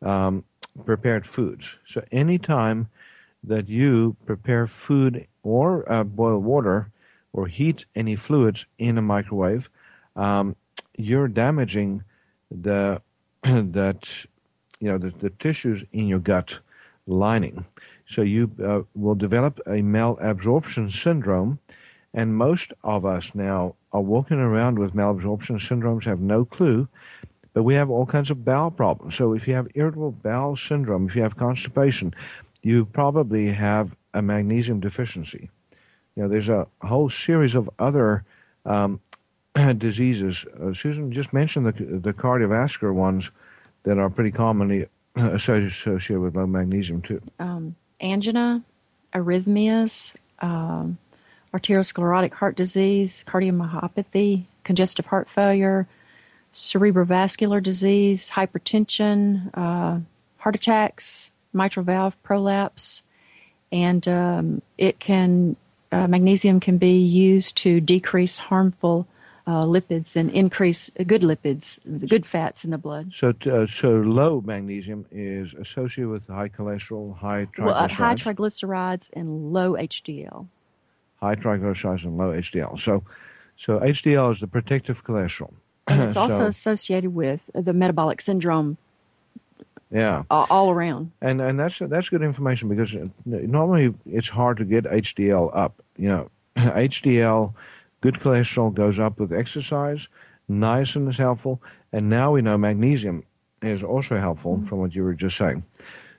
[0.00, 0.44] um,
[0.84, 1.76] prepared foods.
[1.86, 2.88] So anytime
[3.44, 6.90] that you prepare food or uh, boil water
[7.32, 9.68] or heat any fluid in a microwave,
[10.16, 10.54] um,
[10.96, 12.02] you're damaging
[12.50, 13.00] the
[13.42, 14.08] that
[14.80, 16.58] you know the, the tissues in your gut
[17.06, 17.64] lining.
[18.08, 21.58] So you uh, will develop a malabsorption syndrome,
[22.12, 26.88] and most of us now are walking around with malabsorption syndromes, have no clue,
[27.54, 29.14] but we have all kinds of bowel problems.
[29.14, 32.14] So if you have irritable bowel syndrome, if you have constipation,
[32.62, 35.50] you probably have a magnesium deficiency.
[36.16, 38.24] You know, there's a whole series of other
[38.66, 39.00] um,
[39.78, 40.44] diseases.
[40.62, 43.30] Uh, Susan just mentioned the, the cardiovascular ones
[43.84, 47.20] that are pretty commonly associated with low magnesium too.
[47.38, 48.62] Um, angina,
[49.14, 50.98] arrhythmias, um,
[51.54, 55.86] arteriosclerotic heart disease, cardiomyopathy, congestive heart failure,
[56.52, 60.00] cerebrovascular disease, hypertension, uh,
[60.38, 63.02] heart attacks, mitral valve prolapse,
[63.72, 65.56] and um, it can
[65.90, 69.08] uh, magnesium can be used to decrease harmful
[69.46, 73.12] uh, lipids and increase good lipids, good fats in the blood.
[73.14, 77.64] So, uh, so low magnesium is associated with high cholesterol, high triglycerides.
[77.64, 80.46] Well, uh, high triglycerides and low HDL.
[81.16, 82.78] High triglycerides and low HDL.
[82.80, 83.02] So,
[83.56, 85.52] so HDL is the protective cholesterol.
[85.88, 88.78] And it's also so, associated with the metabolic syndrome.
[89.92, 91.12] Yeah, all around.
[91.20, 95.82] And and that's that's good information because normally it's hard to get HDL up.
[95.98, 97.52] You know, HDL,
[98.00, 100.08] good cholesterol goes up with exercise.
[100.50, 103.22] Niacin is helpful, and now we know magnesium
[103.60, 104.64] is also helpful mm-hmm.
[104.64, 105.62] from what you were just saying.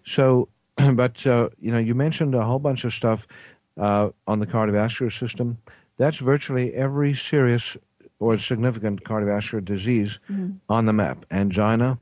[0.06, 0.50] So,
[0.94, 3.28] but uh, you know, you mentioned a whole bunch of stuff
[3.80, 5.58] uh, on the cardiovascular system.
[5.98, 7.76] That's virtually every serious
[8.20, 10.58] or significant cardiovascular disease mm-hmm.
[10.70, 11.26] on the map.
[11.32, 11.98] Angina,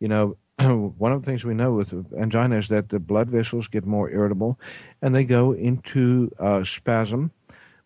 [0.00, 0.36] you know,
[0.98, 4.10] one of the things we know with angina is that the blood vessels get more
[4.10, 4.58] irritable
[5.02, 7.30] and they go into uh, spasm.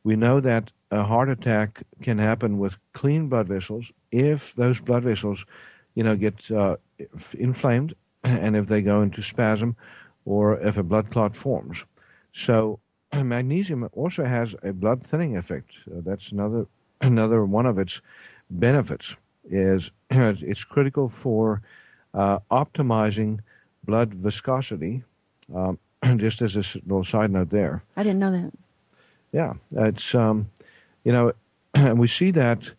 [0.05, 5.03] We know that a heart attack can happen with clean blood vessels if those blood
[5.03, 5.45] vessels,
[5.95, 6.77] you know, get uh,
[7.38, 9.77] inflamed and if they go into spasm
[10.25, 11.85] or if a blood clot forms.
[12.33, 12.79] So
[13.12, 15.71] magnesium also has a blood thinning effect.
[15.87, 16.67] Uh, that's another
[17.01, 18.01] another one of its
[18.51, 19.14] benefits
[19.51, 21.62] is it's critical for
[22.19, 23.39] uh, optimizing
[23.85, 25.03] blood viscosity.
[25.55, 25.79] Um,
[26.17, 27.83] just as a little side note there.
[27.97, 28.53] I didn't know that.
[29.33, 30.49] Yeah, it's um,
[31.05, 31.33] you know,
[31.75, 32.71] and we see that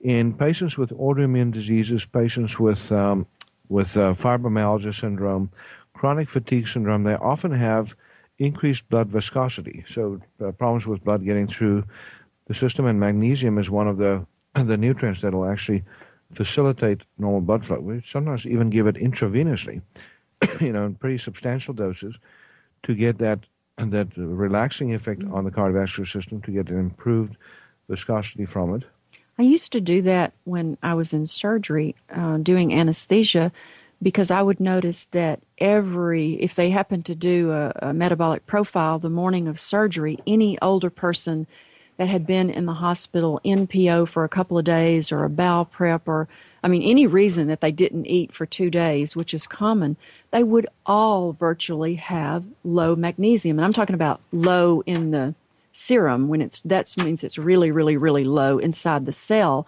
[0.00, 3.26] in patients with autoimmune diseases, patients with um,
[3.68, 5.50] with uh, fibromyalgia syndrome,
[5.94, 7.04] chronic fatigue syndrome.
[7.04, 7.94] They often have
[8.38, 11.84] increased blood viscosity, so uh, problems with blood getting through
[12.46, 14.24] the system, and magnesium is one of the
[14.54, 15.82] the nutrients that will actually
[16.32, 17.80] facilitate normal blood flow.
[17.80, 19.82] We sometimes even give it intravenously,
[20.60, 22.14] you know, in pretty substantial doses,
[22.84, 23.40] to get that
[23.78, 27.36] that relaxing effect on the cardiovascular system, to get an improved
[27.88, 28.82] viscosity from it.
[29.38, 33.52] I used to do that when I was in surgery uh, doing anesthesia
[34.02, 38.98] because I would notice that every, if they happened to do a, a, metabolic profile
[38.98, 41.46] the morning of surgery, any older person
[42.00, 45.66] that had been in the hospital NPO for a couple of days or a bowel
[45.66, 46.28] prep or,
[46.64, 49.98] I mean, any reason that they didn't eat for two days, which is common,
[50.30, 53.58] they would all virtually have low magnesium.
[53.58, 55.34] And I'm talking about low in the
[55.74, 59.66] serum when it's, that means it's really, really, really low inside the cell.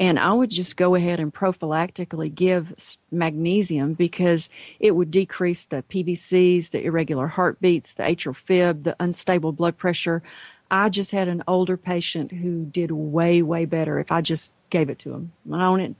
[0.00, 2.74] And I would just go ahead and prophylactically give
[3.12, 4.48] magnesium because
[4.80, 10.24] it would decrease the PVCs, the irregular heartbeats, the atrial fib, the unstable blood pressure.
[10.70, 14.90] I just had an older patient who did way, way better if I just gave
[14.90, 15.32] it to him.
[15.52, 15.94] I own it.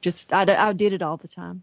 [0.00, 1.62] Just I, I did it all the time.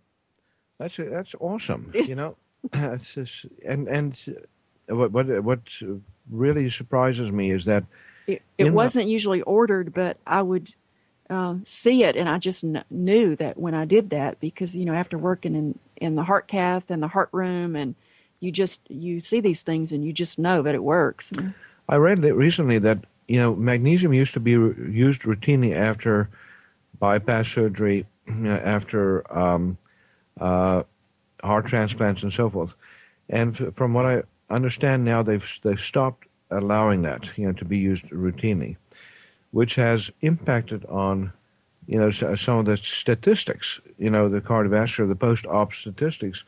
[0.77, 1.91] That's that's awesome.
[1.93, 2.35] you know,
[3.13, 4.17] just, and and
[4.87, 5.59] what what what
[6.29, 7.83] really surprises me is that
[8.27, 10.73] it, it wasn't the, usually ordered, but I would
[11.29, 14.85] uh, see it, and I just kn- knew that when I did that, because you
[14.85, 17.95] know, after working in in the heart cath and the heart room, and
[18.39, 21.31] you just you see these things, and you just know that it works.
[21.89, 26.29] I read recently that you know magnesium used to be used routinely after
[26.99, 28.05] bypass surgery,
[28.45, 29.77] after um,
[30.39, 30.83] uh,
[31.43, 32.73] heart transplants, and so forth.
[33.29, 37.77] And from what I understand now, they've they've stopped allowing that you know to be
[37.77, 38.77] used routinely
[39.51, 41.31] which has impacted on,
[41.87, 46.43] you know, some of the statistics, you know, the cardiovascular, the post-op statistics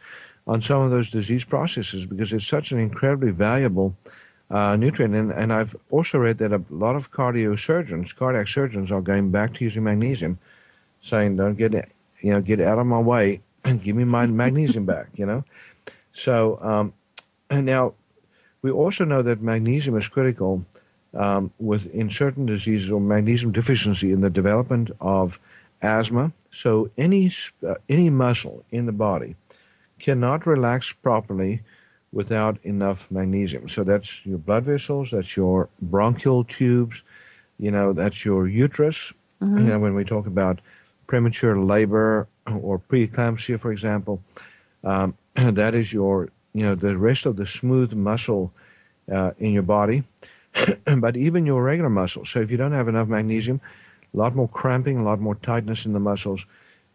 [0.47, 3.95] on some of those disease processes because it's such an incredibly valuable
[4.51, 5.15] uh, nutrient.
[5.15, 9.31] And, and I've also read that a lot of cardio surgeons, cardiac surgeons, are going
[9.31, 10.37] back to using magnesium,
[11.03, 11.73] saying, "Don't get,
[12.21, 15.43] you know, get out of my way and give me my magnesium back." You know,
[16.13, 16.93] so um,
[17.49, 17.93] and now
[18.61, 20.63] we also know that magnesium is critical
[21.13, 25.39] um, with in certain diseases or magnesium deficiency in the development of
[25.81, 26.31] asthma.
[26.51, 27.33] So any
[27.67, 29.35] uh, any muscle in the body
[29.99, 31.61] cannot relax properly
[32.13, 33.69] without enough magnesium.
[33.69, 37.03] So that's your blood vessels, that's your bronchial tubes,
[37.57, 39.13] you know, that's your uterus.
[39.41, 39.57] Mm-hmm.
[39.57, 40.59] You know, when we talk about
[41.07, 44.21] premature labor or preeclampsia, for example,
[44.83, 48.51] um, that is your, you know, the rest of the smooth muscle
[49.11, 50.03] uh, in your body.
[50.97, 52.29] but even your regular muscles.
[52.29, 53.61] So if you don't have enough magnesium,
[54.13, 56.45] a lot more cramping, a lot more tightness in the muscles.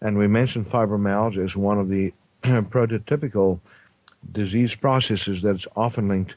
[0.00, 2.12] And we mentioned fibromyalgia as one of the
[2.44, 3.60] prototypical
[4.32, 6.34] disease processes that's often linked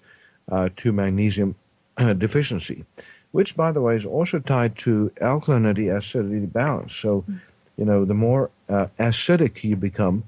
[0.52, 1.56] uh, to magnesium
[1.98, 2.86] uh, deficiency,
[3.32, 6.96] which, by the way, is also tied to alkalinity acidity balance.
[6.96, 7.26] So,
[7.78, 10.24] you know, the more uh, acidic you become,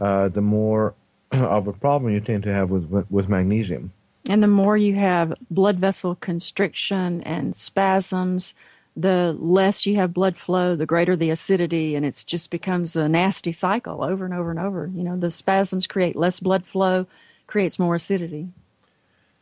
[0.00, 0.94] uh, the more
[1.32, 3.92] of a problem you tend to have with with magnesium.
[4.28, 8.54] And the more you have blood vessel constriction and spasms,
[8.96, 13.08] the less you have blood flow, the greater the acidity, and it just becomes a
[13.08, 14.90] nasty cycle over and over and over.
[14.94, 17.06] You know, the spasms create less blood flow,
[17.46, 18.48] creates more acidity.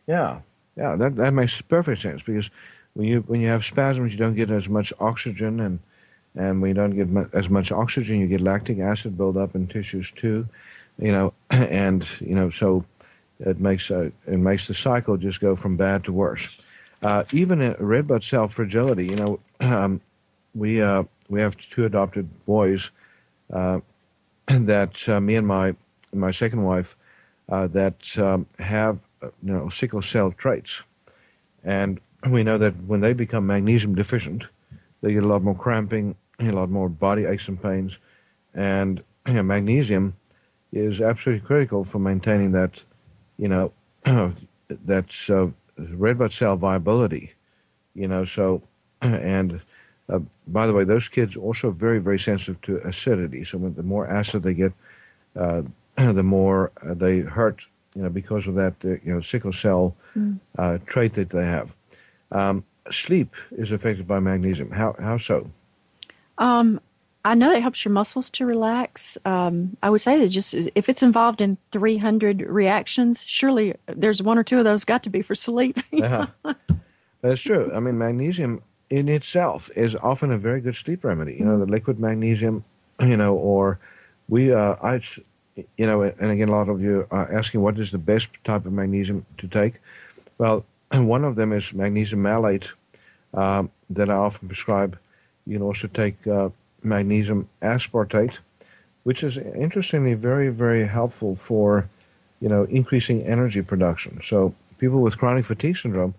[0.07, 0.41] Yeah,
[0.77, 2.51] yeah, that that makes perfect sense because
[2.95, 5.79] when you when you have spasms, you don't get as much oxygen, and
[6.35, 9.69] and when you don't get mu- as much oxygen, you get lactic acid buildup in
[9.69, 10.47] tissues too.
[10.99, 12.85] You know, and you know so
[13.39, 16.49] it makes a, it makes the cycle just go from bad to worse.
[17.05, 20.01] Uh, even red blood cell fragility, you know, um,
[20.55, 22.91] we uh, we have two adopted boys
[23.53, 23.79] uh,
[24.49, 25.75] that uh, me and my
[26.15, 26.97] my second wife
[27.51, 30.83] uh, that um, have uh, you know sickle cell traits,
[31.63, 32.01] and
[32.31, 34.47] we know that when they become magnesium deficient,
[35.03, 37.99] they get a lot more cramping, a lot more body aches and pains,
[38.55, 40.17] and you know, magnesium
[40.73, 42.83] is absolutely critical for maintaining that
[43.37, 43.73] you know,
[44.87, 47.33] that's uh, red blood cell viability,
[47.95, 48.63] you know, so,
[49.03, 49.61] and
[50.09, 53.45] uh, by the way, those kids also very, very sensitive to acidity.
[53.45, 54.73] So when the more acid they get,
[55.37, 55.63] uh,
[55.97, 59.95] the more uh, they hurt, you know, because of that, uh, you know, sickle cell
[60.17, 60.39] mm.
[60.87, 61.75] trait that they have.
[62.33, 64.71] Um, sleep is affected by magnesium.
[64.71, 65.49] How, how so?
[66.39, 66.81] Um,
[67.25, 69.17] I know it helps your muscles to relax.
[69.25, 74.37] Um, I would say that just if it's involved in 300 reactions, surely there's one
[74.37, 75.79] or two of those got to be for sleep.
[75.91, 76.27] yeah.
[77.23, 77.73] That's true.
[77.75, 81.37] I mean, magnesium in itself is often a very good sleep remedy.
[81.39, 82.63] You know, the liquid magnesium,
[83.01, 83.79] you know, or
[84.29, 85.01] we, uh, I,
[85.57, 88.67] you know, and again, a lot of you are asking what is the best type
[88.67, 89.75] of magnesium to take.
[90.37, 92.71] Well, one of them is magnesium malate
[93.33, 94.99] um, that I often prescribe.
[95.47, 96.51] You can also take uh,
[96.85, 98.39] magnesium aspartate,
[99.05, 101.89] which is interestingly very, very helpful for,
[102.41, 104.21] you know, increasing energy production.
[104.23, 106.15] So people with chronic fatigue syndrome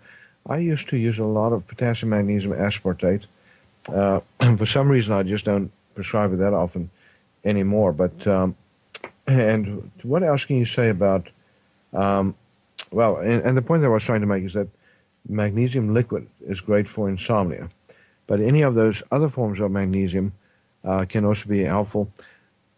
[0.47, 3.23] I used to use a lot of potassium magnesium aspartate.
[3.87, 4.21] Uh,
[4.57, 6.89] for some reason, I just don't prescribe it that often
[7.43, 7.91] anymore.
[7.93, 8.55] But um,
[9.27, 11.29] and what else can you say about?
[11.93, 12.35] Um,
[12.91, 14.67] well, and, and, the point that I was trying to make is that
[15.27, 17.69] magnesium liquid is great for insomnia,
[18.27, 20.33] but any of those other forms of magnesium
[21.09, 22.09] can also be helpful.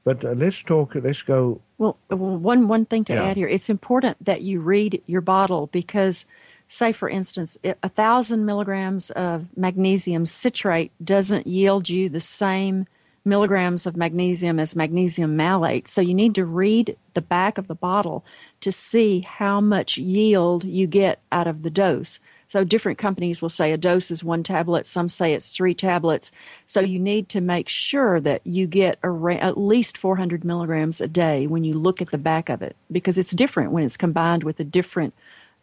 [0.04, 0.96] But uh, let's talk.
[0.96, 1.60] Let's go.
[1.78, 3.24] Well, one one thing to yeah.
[3.24, 6.26] add here: it's important that you read your bottle because,
[6.70, 12.88] say, for instance, a thousand milligrams of magnesium citrate doesn't yield you the same
[13.26, 15.88] milligrams of magnesium as magnesium malate.
[15.88, 18.24] So you need to read the back of the bottle
[18.62, 22.20] to see how much yield you get out of the dose.
[22.50, 26.32] So different companies will say a dose is one tablet, some say it's three tablets.
[26.66, 31.48] So you need to make sure that you get at least 400 milligrams a day
[31.48, 34.60] when you look at the back of it because it's different when it's combined with
[34.60, 35.14] a different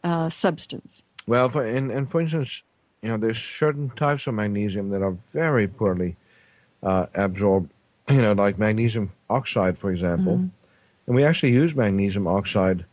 [0.03, 1.03] uh, substance.
[1.26, 2.62] Well, for, and, and for instance,
[3.03, 6.16] you know, there's certain types of magnesium that are very poorly
[6.82, 7.70] uh, absorbed,
[8.09, 10.35] you know, like magnesium oxide, for example.
[10.35, 10.49] Mm-hmm.
[11.07, 12.85] And we actually use magnesium oxide,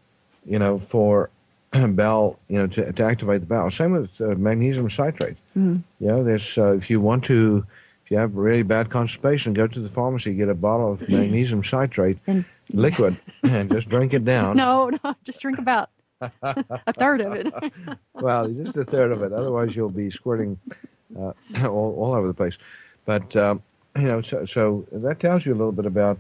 [0.46, 1.30] you know, for
[1.90, 3.72] bowel, you know, to, to activate the bowel.
[3.72, 5.38] Same with uh, magnesium citrate.
[5.58, 5.78] Mm-hmm.
[6.00, 7.66] You know, there's uh, if you want to,
[8.06, 11.64] if you have really bad constipation, go to the pharmacy, get a bottle of magnesium
[11.64, 14.58] citrate and, liquid, and just drink it down.
[14.58, 15.90] No, no, just drink about
[16.42, 17.54] a third of it.
[18.14, 19.32] well, just a third of it.
[19.32, 20.60] Otherwise, you'll be squirting
[21.18, 21.32] uh,
[21.68, 22.58] all, all over the place.
[23.06, 23.64] But um,
[23.96, 26.18] you know, so, so, that tells you a little bit about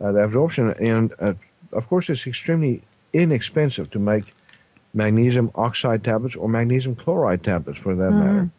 [0.00, 1.34] uh, the absorption, and uh,
[1.72, 2.82] of course, it's extremely
[3.12, 4.34] inexpensive to make
[4.94, 8.18] magnesium oxide tablets or magnesium chloride tablets for that mm.
[8.18, 8.50] matter.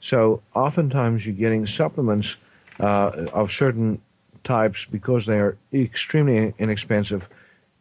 [0.00, 2.36] So oftentimes you're getting supplements
[2.80, 4.00] uh, of certain
[4.44, 7.28] types because they are extremely inexpensive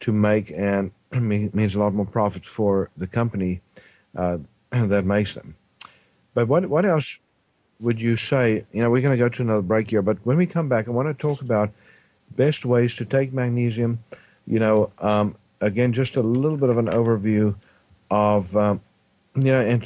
[0.01, 3.61] to make and means a lot more profit for the company
[4.15, 4.37] uh,
[4.71, 5.55] that makes them.
[6.33, 7.17] But what what else
[7.79, 8.65] would you say?
[8.71, 10.87] You know, we're going to go to another break here, but when we come back,
[10.87, 11.71] I want to talk about
[12.35, 14.03] best ways to take magnesium.
[14.45, 17.55] You know, um, again, just a little bit of an overview
[18.09, 18.81] of um,
[19.35, 19.81] you know,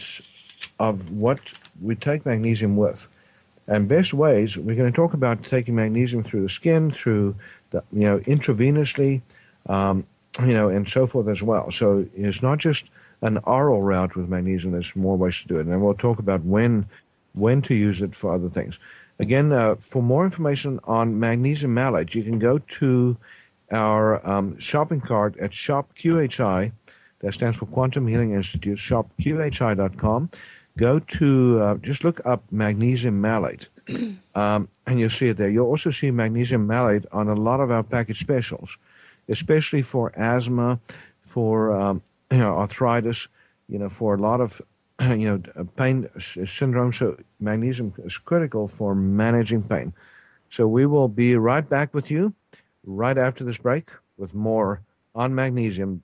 [0.80, 1.40] of what
[1.82, 3.08] we take magnesium with.
[3.68, 7.36] And best ways, we're going to talk about taking magnesium through the skin, through
[7.70, 9.22] the, you know, intravenously,
[9.68, 10.06] um,
[10.42, 11.72] you know, and so forth as well.
[11.72, 12.86] So it's not just
[13.22, 14.72] an oral route with magnesium.
[14.72, 16.86] There's more ways to do it, and we'll talk about when
[17.34, 18.80] when to use it for other things.
[19.20, 23.18] Again, uh, for more information on magnesium malate, you can go to
[23.72, 26.72] our um, shopping cart at ShopQHI
[27.20, 30.30] that stands for Quantum Healing Institute, Shop QHI.com.
[30.78, 33.68] Go to, uh, just look up magnesium malate,
[34.36, 35.50] um, and you'll see it there.
[35.50, 38.78] You'll also see magnesium malate on a lot of our package specials,
[39.28, 40.80] especially for asthma,
[41.22, 42.02] for um,
[42.32, 43.28] you know, arthritis,
[43.68, 44.62] you know, for a lot of
[45.02, 46.94] you know, pain syndrome.
[46.94, 49.94] So magnesium is critical for managing pain.
[50.50, 52.34] So we will be right back with you
[52.84, 54.82] right after this break with more
[55.16, 56.04] on magnesium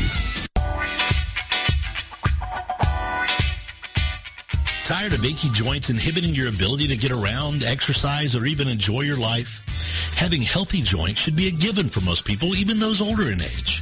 [4.83, 9.19] Tired of achy joints inhibiting your ability to get around, exercise, or even enjoy your
[9.19, 9.61] life?
[10.17, 13.81] Having healthy joints should be a given for most people, even those older in age.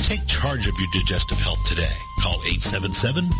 [0.11, 1.95] Take charge of your digestive health today.
[2.21, 2.35] Call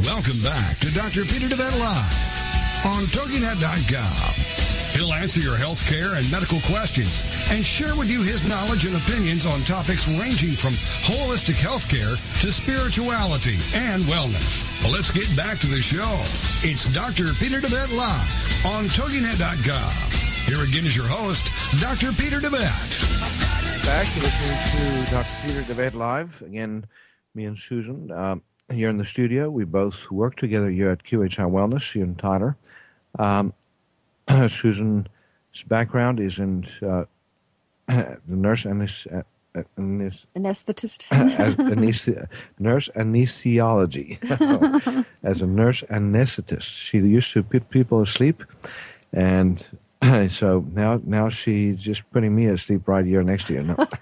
[0.06, 1.26] Welcome back to Dr.
[1.26, 4.55] Peter DeVette Live on TogiNet.com.
[4.96, 8.96] He'll answer your health care and medical questions and share with you his knowledge and
[8.96, 10.72] opinions on topics ranging from
[11.04, 14.72] holistic health care to spirituality and wellness.
[14.80, 16.08] Well, let's get back to the show.
[16.64, 17.36] It's Dr.
[17.44, 18.32] Peter DeVette Live
[18.72, 19.92] on TogiNet.com.
[20.48, 21.52] Here again is your host,
[21.84, 22.16] Dr.
[22.16, 23.36] Peter DeVette.
[23.84, 25.36] Back, listening to Dr.
[25.44, 26.42] Peter DeVette Live.
[26.42, 26.86] Again,
[27.36, 28.42] me and Susan um,
[28.72, 29.50] here in the studio.
[29.50, 32.56] We both work together here at QHI Wellness you and Tyler.
[33.20, 33.54] Um,
[34.50, 35.08] Susan's
[35.68, 37.06] background is in uh,
[37.88, 39.24] the nurse anes- uh,
[39.78, 41.06] anes- Anesthetist.
[41.12, 42.28] anesthe-
[42.60, 44.18] nurse anesthesiology
[45.24, 46.76] as a nurse anesthetist.
[46.76, 48.44] She used to put people asleep,
[49.14, 49.66] and
[50.30, 53.64] so now now she's just putting me asleep right here next to you.
[53.64, 53.76] No.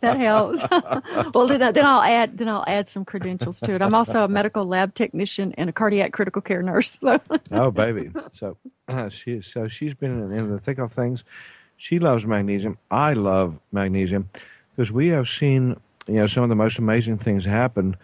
[0.00, 0.62] that helps.
[1.34, 3.82] well, then, then I'll add then I'll add some credentials to it.
[3.82, 6.98] I'm also a medical lab technician and a cardiac critical care nurse.
[7.02, 7.20] So.
[7.52, 8.10] oh, baby.
[8.32, 8.56] So
[8.88, 11.24] uh, she so she's been in, in the thick of things.
[11.76, 12.78] She loves magnesium.
[12.90, 14.28] I love magnesium
[14.76, 17.96] because we have seen you know some of the most amazing things happen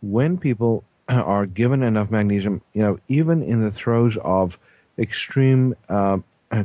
[0.00, 2.62] when people are given enough magnesium.
[2.72, 4.58] You know, even in the throes of
[4.98, 6.18] extreme uh,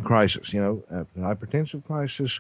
[0.04, 0.54] crisis.
[0.54, 2.40] You know, uh, hypertensive crisis.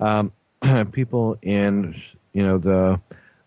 [0.00, 0.32] Um,
[0.92, 2.00] people in
[2.32, 3.00] you know the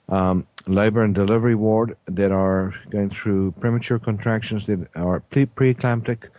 [0.10, 6.30] um, labor and delivery ward that are going through premature contractions that are pre- preeclamptic.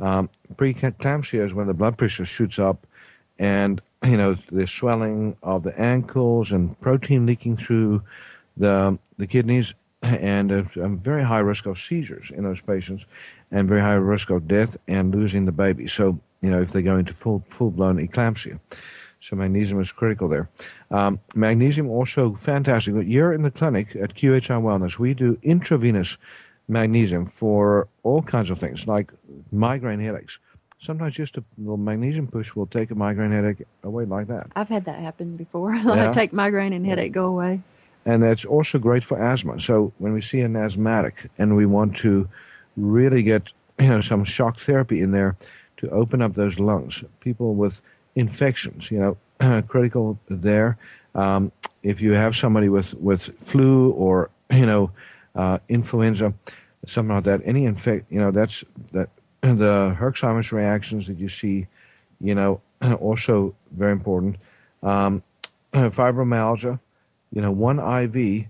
[0.00, 2.86] Um, preeclampsia is when the blood pressure shoots up,
[3.38, 8.02] and you know the swelling of the ankles and protein leaking through
[8.56, 13.06] the the kidneys, and a, a very high risk of seizures in those patients,
[13.50, 15.86] and very high risk of death and losing the baby.
[15.86, 18.58] So you know if they go into full full blown eclampsia.
[19.20, 20.50] So magnesium is critical there.
[20.90, 22.94] Um, magnesium also fantastic.
[23.06, 24.98] You're in the clinic at QHI Wellness.
[24.98, 26.16] We do intravenous
[26.68, 29.12] magnesium for all kinds of things like
[29.52, 30.38] migraine headaches.
[30.80, 34.48] Sometimes just a little magnesium push will take a migraine headache away like that.
[34.56, 35.72] I've had that happen before.
[35.76, 36.10] Yeah.
[36.10, 37.60] I take migraine and headache go away.
[38.04, 39.60] And that's also great for asthma.
[39.60, 42.28] So when we see an asthmatic and we want to
[42.76, 43.42] really get
[43.78, 45.36] you know some shock therapy in there
[45.82, 47.80] to open up those lungs, people with
[48.14, 48.98] infections, you
[49.40, 50.78] know, critical there.
[51.14, 51.52] Um,
[51.82, 54.90] if you have somebody with, with flu or you know
[55.34, 56.32] uh, influenza,
[56.86, 59.08] something like that, any infect, you know, that's that
[59.40, 61.66] the Herxheimer's reactions that you see,
[62.20, 62.60] you know,
[63.00, 64.36] also very important.
[64.82, 65.22] Um,
[65.72, 66.78] fibromyalgia,
[67.32, 68.46] you know, one IV,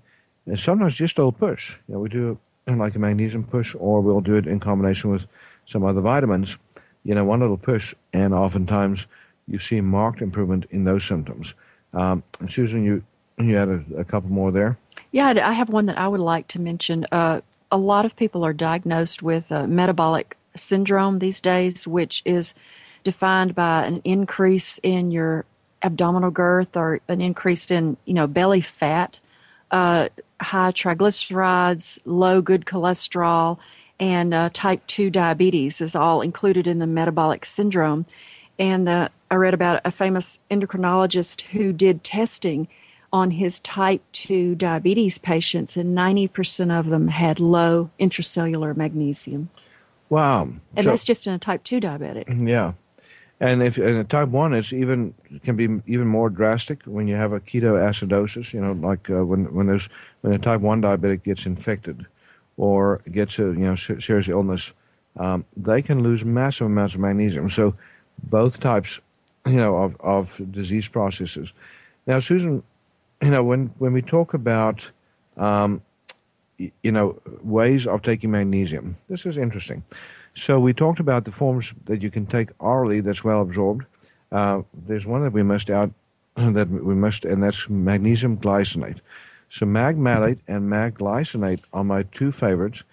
[0.46, 1.76] and sometimes just a little push.
[1.88, 5.22] You know, we do like a magnesium push, or we'll do it in combination with
[5.66, 6.58] some other vitamins.
[7.04, 9.06] You know, one little push, and oftentimes
[9.48, 11.54] you see marked improvement in those symptoms.
[11.92, 13.02] Um, and Susan, you
[13.38, 14.78] you had a, a, couple more there.
[15.10, 17.06] Yeah, I have one that I would like to mention.
[17.10, 17.40] Uh,
[17.70, 22.54] a lot of people are diagnosed with uh, metabolic syndrome these days, which is
[23.02, 25.44] defined by an increase in your
[25.82, 29.20] abdominal girth or an increase in you know belly fat,
[29.70, 30.08] uh,
[30.40, 33.58] high triglycerides, low good cholesterol,
[34.02, 38.04] and uh, type two diabetes is all included in the metabolic syndrome.
[38.58, 42.66] And uh, I read about a famous endocrinologist who did testing
[43.12, 49.50] on his type 2 diabetes patients, and 90% of them had low intracellular magnesium.
[50.08, 50.48] Wow.
[50.74, 52.48] And so, that's just in a type 2 diabetic.
[52.48, 52.72] Yeah.
[53.38, 57.14] And if in a type 1, it's even can be even more drastic when you
[57.14, 59.88] have a ketoacidosis, you know, like uh, when, when, there's,
[60.22, 62.04] when a type 1 diabetic gets infected
[62.62, 64.72] or gets a you know, serious illness,
[65.18, 67.50] um, they can lose massive amounts of magnesium.
[67.50, 67.74] So
[68.22, 69.00] both types
[69.44, 71.52] you know, of, of disease processes.
[72.06, 72.62] Now, Susan,
[73.20, 74.80] you know, when, when we talk about,
[75.36, 75.82] um,
[76.56, 79.82] you know, ways of taking magnesium, this is interesting.
[80.36, 83.86] So we talked about the forms that you can take orally that's well absorbed.
[84.30, 85.90] Uh, there's one that we must out,
[86.36, 89.00] that we must, and that's magnesium glycinate.
[89.52, 92.84] So magmalate and magglycinate are my two favorites.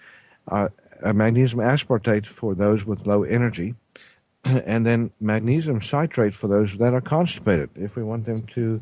[0.51, 0.67] Uh,
[1.13, 3.75] magnesium aspartate for those with low energy,
[4.43, 7.69] and then magnesium citrate for those that are constipated.
[7.75, 8.81] If we want them to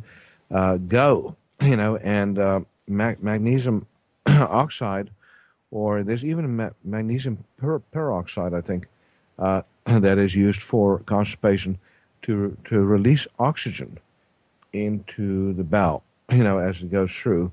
[0.49, 3.85] uh, go, you know, and uh, mag- magnesium
[4.25, 5.11] oxide,
[5.69, 8.87] or there's even ma- magnesium per- peroxide, I think,
[9.37, 11.77] uh, that is used for constipation
[12.23, 13.99] to to release oxygen
[14.73, 17.51] into the bowel, you know, as it goes through,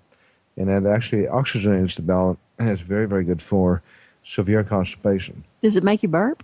[0.56, 3.82] and that actually oxygenates the bowel, and it's very very good for
[4.22, 5.44] severe constipation.
[5.62, 6.42] Does it make you burp?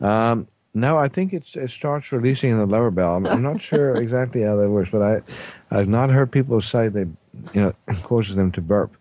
[0.00, 3.16] Um, no, I think it's, it starts releasing in the lower bowel.
[3.16, 5.22] I'm, I'm not sure exactly how that works, but I,
[5.70, 7.06] I've not heard people say they,
[7.54, 8.94] you know, causes them to burp.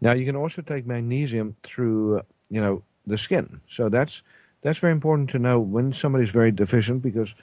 [0.00, 3.60] Now you can also take magnesium through, you know, the skin.
[3.68, 4.22] So that's
[4.62, 7.34] that's very important to know when somebody's very deficient because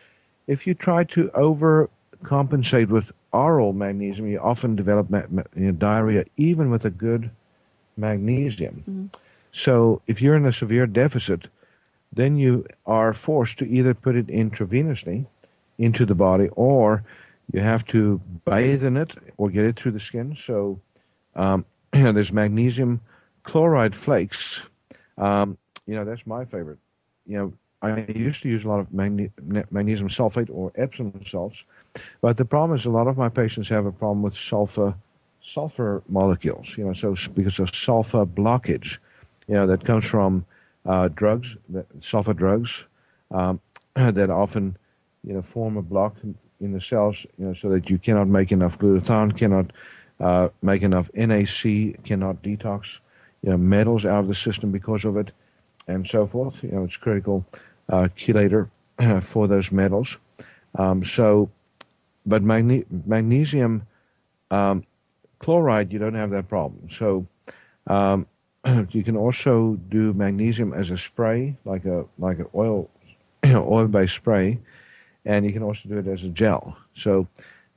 [0.48, 5.72] if you try to overcompensate with oral magnesium, you often develop ma- ma- you know,
[5.72, 7.30] diarrhea even with a good
[7.98, 8.84] magnesium.
[8.90, 9.06] Mm-hmm.
[9.52, 11.48] So if you're in a severe deficit,
[12.12, 15.26] then you are forced to either put it intravenously
[15.78, 17.04] into the body or
[17.54, 20.36] you have to bathe in it or get it through the skin.
[20.36, 20.80] So
[21.36, 23.02] um, you know, there's magnesium
[23.44, 24.62] chloride flakes.
[25.18, 26.80] Um, you know, that's my favorite.
[27.28, 29.32] You know, I used to use a lot of magne-
[29.70, 31.64] magnesium sulfate or Epsom salts,
[32.22, 34.96] but the problem is a lot of my patients have a problem with sulfur
[35.42, 36.76] sulfur molecules.
[36.78, 38.98] You know, so because of sulfur blockage
[39.48, 40.46] you know, that comes from
[40.86, 41.56] uh, drugs,
[42.02, 42.84] sulfur drugs,
[43.32, 43.60] um,
[43.96, 44.78] that often,
[45.24, 46.18] you know, form a block
[46.62, 49.72] in the cells, you know, so that you cannot make enough glutathione, cannot
[50.20, 53.00] uh, make enough NAC, cannot detox,
[53.42, 55.32] you know, metals out of the system because of it,
[55.88, 56.62] and so forth.
[56.64, 57.46] You know, it's critical
[57.90, 58.70] uh, chelator
[59.24, 60.18] for those metals.
[60.78, 61.50] Um, so,
[62.26, 63.86] but magne- magnesium
[64.52, 64.84] um,
[65.40, 66.90] chloride, you don't have that problem.
[66.90, 67.28] So,
[67.88, 68.28] um,
[68.92, 72.90] you can also do magnesium as a spray, like a like an oil
[73.46, 74.60] oil based spray,
[75.26, 76.76] and you can also do it as a gel.
[76.96, 77.28] So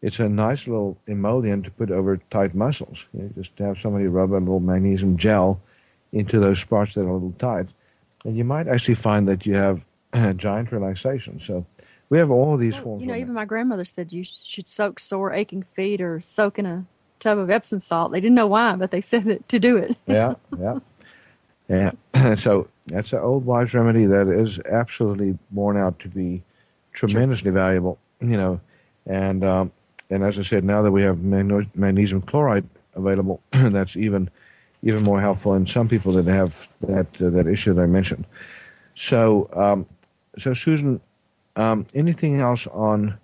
[0.00, 3.04] it's a nice little emollient to put over tight muscles.
[3.12, 5.60] You know, just have somebody rub a little magnesium gel
[6.12, 7.68] into those spots that are a little tight,
[8.28, 9.84] and you might actually find that you have
[10.36, 11.40] giant relaxation.
[11.40, 11.64] So
[12.10, 13.00] we have all these well, forms.
[13.00, 16.66] You know, even my grandmother said you should soak sore, aching feet or soak in
[16.66, 16.84] a
[17.20, 18.12] tub of Epsom salt.
[18.12, 19.96] They didn't know why, but they said it to do it.
[20.06, 20.78] yeah, yeah,
[21.70, 22.34] yeah.
[22.34, 26.42] so that's an old wise remedy that is absolutely borne out to be
[26.92, 27.98] tremendously valuable.
[28.20, 28.60] You know,
[29.06, 29.72] and um,
[30.10, 34.28] and as I said, now that we have magnesium chloride available, that's even
[34.82, 38.24] even more helpful in some people that have that uh, that issue that I mentioned.
[38.94, 39.86] So, um,
[40.38, 41.00] so Susan,
[41.56, 43.18] um, anything else on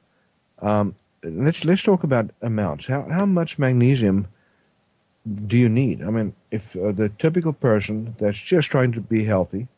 [0.61, 2.87] um, let's let's talk about amounts.
[2.87, 4.27] How how much magnesium
[5.47, 6.03] do you need?
[6.03, 9.69] I mean, if uh, the typical person that's just trying to be healthy,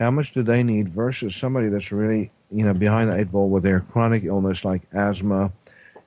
[0.00, 3.48] how much do they need versus somebody that's really you know behind the eight ball
[3.48, 5.52] with their chronic illness like asthma,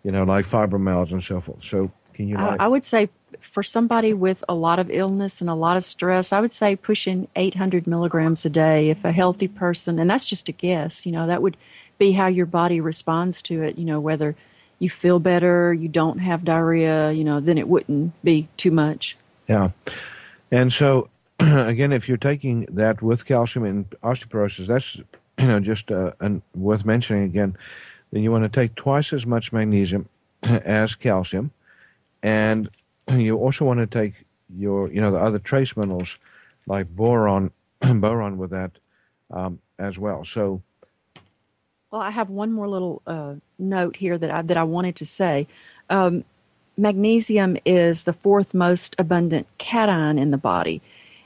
[0.03, 1.64] you know, like fibromyalgia and so forth.
[1.64, 2.38] So can you?
[2.38, 3.10] I, I would say
[3.41, 6.75] for somebody with a lot of illness and a lot of stress, I would say
[6.75, 8.89] pushing 800 milligrams a day.
[8.89, 11.57] If a healthy person, and that's just a guess, you know, that would
[11.97, 13.77] be how your body responds to it.
[13.77, 14.36] You know, whether
[14.79, 19.17] you feel better, you don't have diarrhea, you know, then it wouldn't be too much.
[19.47, 19.71] Yeah.
[20.51, 21.09] And so,
[21.39, 24.95] again, if you're taking that with calcium and osteoporosis, that's,
[25.38, 27.57] you know, just uh, an, worth mentioning again.
[28.11, 30.07] Then you want to take twice as much magnesium
[30.43, 31.51] as calcium.
[32.23, 32.69] And
[33.12, 34.14] you also want to take
[34.49, 36.18] your, you know, the other trace minerals
[36.68, 37.51] like boron,
[37.82, 38.72] boron with that
[39.32, 40.24] um, as well.
[40.24, 40.62] So,
[41.91, 45.06] well, I have one more little uh, note here that I, that I wanted to
[45.06, 45.47] say.
[45.89, 46.24] Um,
[46.78, 50.82] magnesium is the fourth most abundant cation in the body.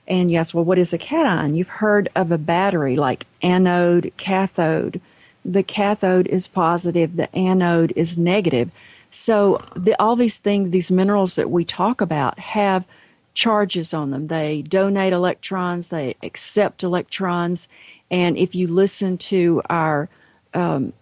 [0.08, 1.56] And yes, well, what is a cation?
[1.56, 5.00] You've heard of a battery like anode, cathode.
[5.46, 8.72] The cathode is positive, the anode is negative.
[9.12, 12.86] So the, all these things, these minerals that we talk about, have
[13.34, 14.28] charges on them.
[14.28, 17.68] They donate electrons, they accept electrons.
[18.12, 20.10] And if you listen to our
[20.54, 20.94] um,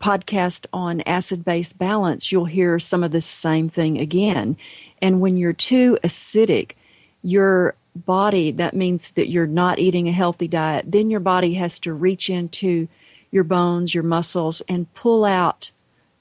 [0.00, 4.56] podcast on acid base balance, you'll hear some of the same thing again.
[5.00, 6.72] And when you're too acidic,
[7.22, 11.78] your body, that means that you're not eating a healthy diet, then your body has
[11.80, 12.88] to reach into
[13.30, 15.70] your bones, your muscles, and pull out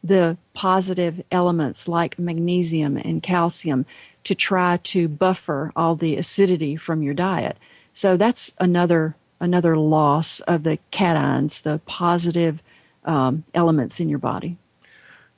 [0.04, 3.86] the positive elements like magnesium and calcium
[4.24, 7.58] to try to buffer all the acidity from your diet.
[7.94, 12.62] So that's another another loss of the cations, the positive
[13.06, 14.58] um, elements in your body.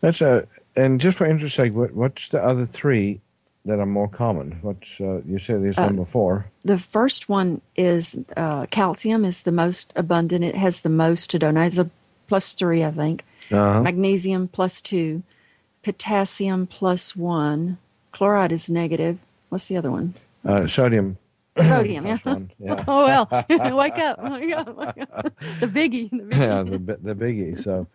[0.02, 3.22] That's a and just for interest sake, what, what's the other three
[3.66, 4.58] that are more common?
[4.62, 6.46] What uh, you said is Uh, number four.
[6.66, 10.44] The first one is uh, calcium is the most abundant.
[10.44, 11.68] It has the most to donate.
[11.68, 11.90] It's a
[12.28, 13.24] plus three, I think.
[13.54, 13.82] Uh-huh.
[13.82, 15.24] Magnesium plus two,
[15.84, 17.78] potassium plus one,
[18.12, 19.20] chloride is negative.
[19.50, 20.16] What's the other one?
[20.44, 21.18] Uh, sodium.
[21.58, 22.18] Sodium, yeah.
[22.60, 22.84] yeah.
[22.88, 23.28] Oh well,
[23.78, 24.96] wake up, wake up, wake.
[25.60, 26.32] The biggie, the biggie.
[26.32, 27.62] yeah, the the biggie.
[27.62, 27.88] So,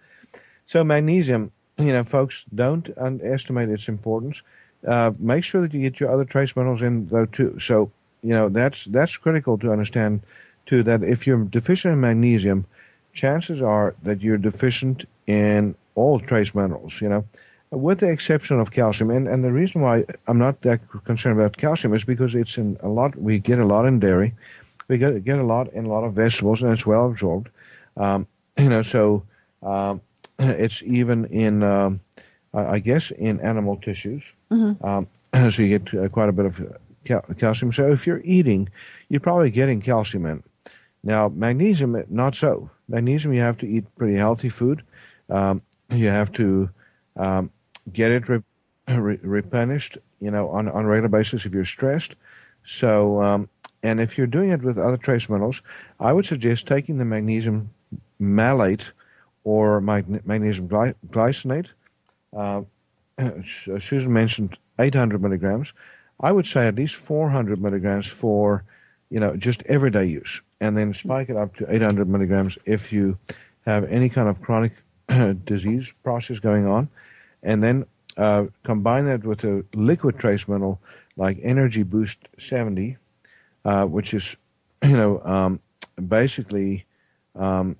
[0.64, 1.50] so magnesium.
[1.78, 4.42] You know, folks, don't underestimate its importance.
[4.86, 7.58] Uh, make sure that you get your other trace minerals in though too.
[7.60, 7.90] So,
[8.22, 10.20] you know, that's that's critical to understand
[10.66, 10.82] too.
[10.82, 12.66] That if you're deficient in magnesium,
[13.12, 17.00] chances are that you're deficient in all trace minerals.
[17.00, 17.24] You know,
[17.70, 19.10] with the exception of calcium.
[19.10, 22.76] And and the reason why I'm not that concerned about calcium is because it's in
[22.82, 23.14] a lot.
[23.16, 24.34] We get a lot in dairy.
[24.88, 27.48] We get get a lot in a lot of vegetables, and it's well absorbed.
[27.96, 28.26] Um,
[28.58, 29.22] you know, so
[29.62, 30.00] um,
[30.38, 32.00] it's even in, um,
[32.54, 34.24] I guess, in animal tissues.
[34.82, 35.06] Um,
[35.50, 36.60] so you get uh, quite a bit of
[37.04, 37.72] cal- calcium.
[37.72, 38.68] So if you're eating,
[39.08, 40.42] you're probably getting calcium in.
[41.04, 42.70] Now, magnesium, not so.
[42.88, 44.82] Magnesium, you have to eat pretty healthy food.
[45.30, 46.70] Um, you have to
[47.16, 47.50] um,
[47.92, 48.42] get it re-
[48.88, 52.14] re- replenished, you know, on on a regular basis if you're stressed.
[52.64, 53.48] So, um,
[53.82, 55.62] and if you're doing it with other trace minerals,
[56.00, 57.70] I would suggest taking the magnesium
[58.18, 58.92] malate
[59.44, 61.68] or mag- magnesium gly- glycinate.
[62.36, 62.62] Uh,
[63.80, 65.72] Susan mentioned 800 milligrams.
[66.20, 68.64] I would say at least 400 milligrams for,
[69.10, 73.16] you know, just everyday use, and then spike it up to 800 milligrams if you
[73.64, 74.72] have any kind of chronic
[75.44, 76.88] disease process going on,
[77.42, 77.86] and then
[78.16, 80.80] uh, combine that with a liquid trace mineral
[81.16, 82.96] like Energy Boost 70,
[83.64, 84.36] uh, which is,
[84.82, 85.60] you know, um,
[86.08, 86.84] basically,
[87.34, 87.76] um,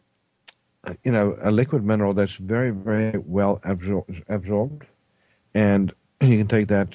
[1.05, 4.87] you know, a liquid mineral that's very, very well absor- absorbed,
[5.55, 6.89] and you can take that,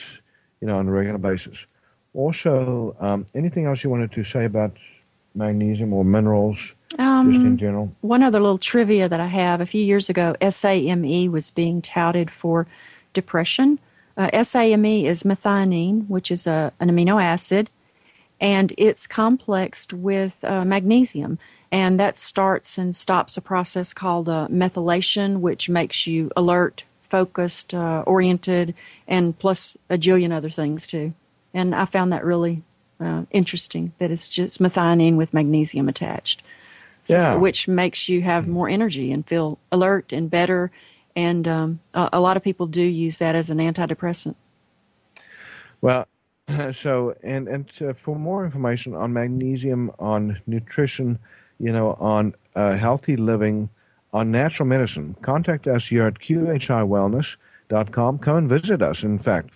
[0.62, 1.66] you know, on a regular basis.
[2.14, 4.76] Also, um, anything else you wanted to say about
[5.36, 7.92] magnesium or minerals, just in Um, general?
[8.02, 9.62] one other little trivia that I have.
[9.62, 12.68] A few years ago, SAMe was being touted for
[13.14, 13.80] depression.
[14.16, 17.70] Uh, SAMe is methionine, which is a, an amino acid,
[18.40, 21.40] and it's complexed with uh, magnesium.
[21.72, 27.74] And that starts and stops a process called uh, methylation, which makes you alert, focused,
[27.74, 28.76] uh, oriented,
[29.08, 31.14] and plus a jillion other things too.
[31.52, 32.62] And I found that really
[33.00, 36.44] uh, interesting that it's just methionine with magnesium attached.
[37.08, 37.36] Yeah.
[37.36, 40.72] which makes you have more energy and feel alert and better.
[41.16, 44.36] And um, a, a lot of people do use that as an antidepressant.
[45.82, 46.08] Well,
[46.72, 51.20] so and and uh, for more information on magnesium, on nutrition,
[51.60, 53.70] you know, on uh, healthy living,
[54.14, 58.20] on natural medicine, contact us here at qhiwellness.com.
[58.20, 59.04] Come and visit us.
[59.04, 59.50] In fact,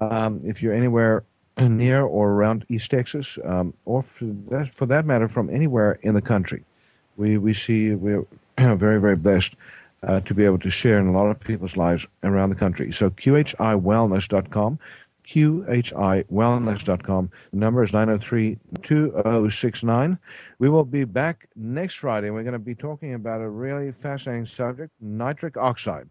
[0.00, 1.24] um, if you're anywhere
[1.58, 6.14] near or around East Texas, um, or for that, for that matter, from anywhere in
[6.14, 6.64] the country,
[7.18, 8.24] we we see we're
[8.58, 9.54] very very blessed
[10.02, 12.92] uh, to be able to share in a lot of people's lives around the country.
[12.92, 14.78] So qhiwellness.com,
[15.26, 17.30] qhiwellness.com.
[17.50, 20.18] The number is 903-2069.
[20.58, 22.30] We will be back next Friday.
[22.30, 26.08] We're going to be talking about a really fascinating subject, nitric oxide.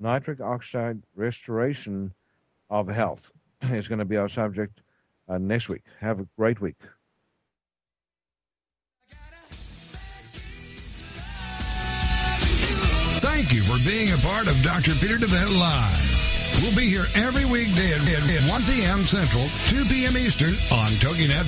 [0.00, 2.12] Nitric oxide restoration
[2.70, 3.30] of health
[3.62, 4.80] is going to be our subject
[5.28, 5.82] uh, next week.
[6.00, 6.76] Have a great week.
[13.34, 14.94] Thank you for being a part of Dr.
[15.02, 16.62] Peter DeVette Live.
[16.62, 19.02] We'll be here every weekday at at 1 p.m.
[19.02, 20.14] Central, 2 p.m.
[20.14, 21.42] Eastern on TogiNet.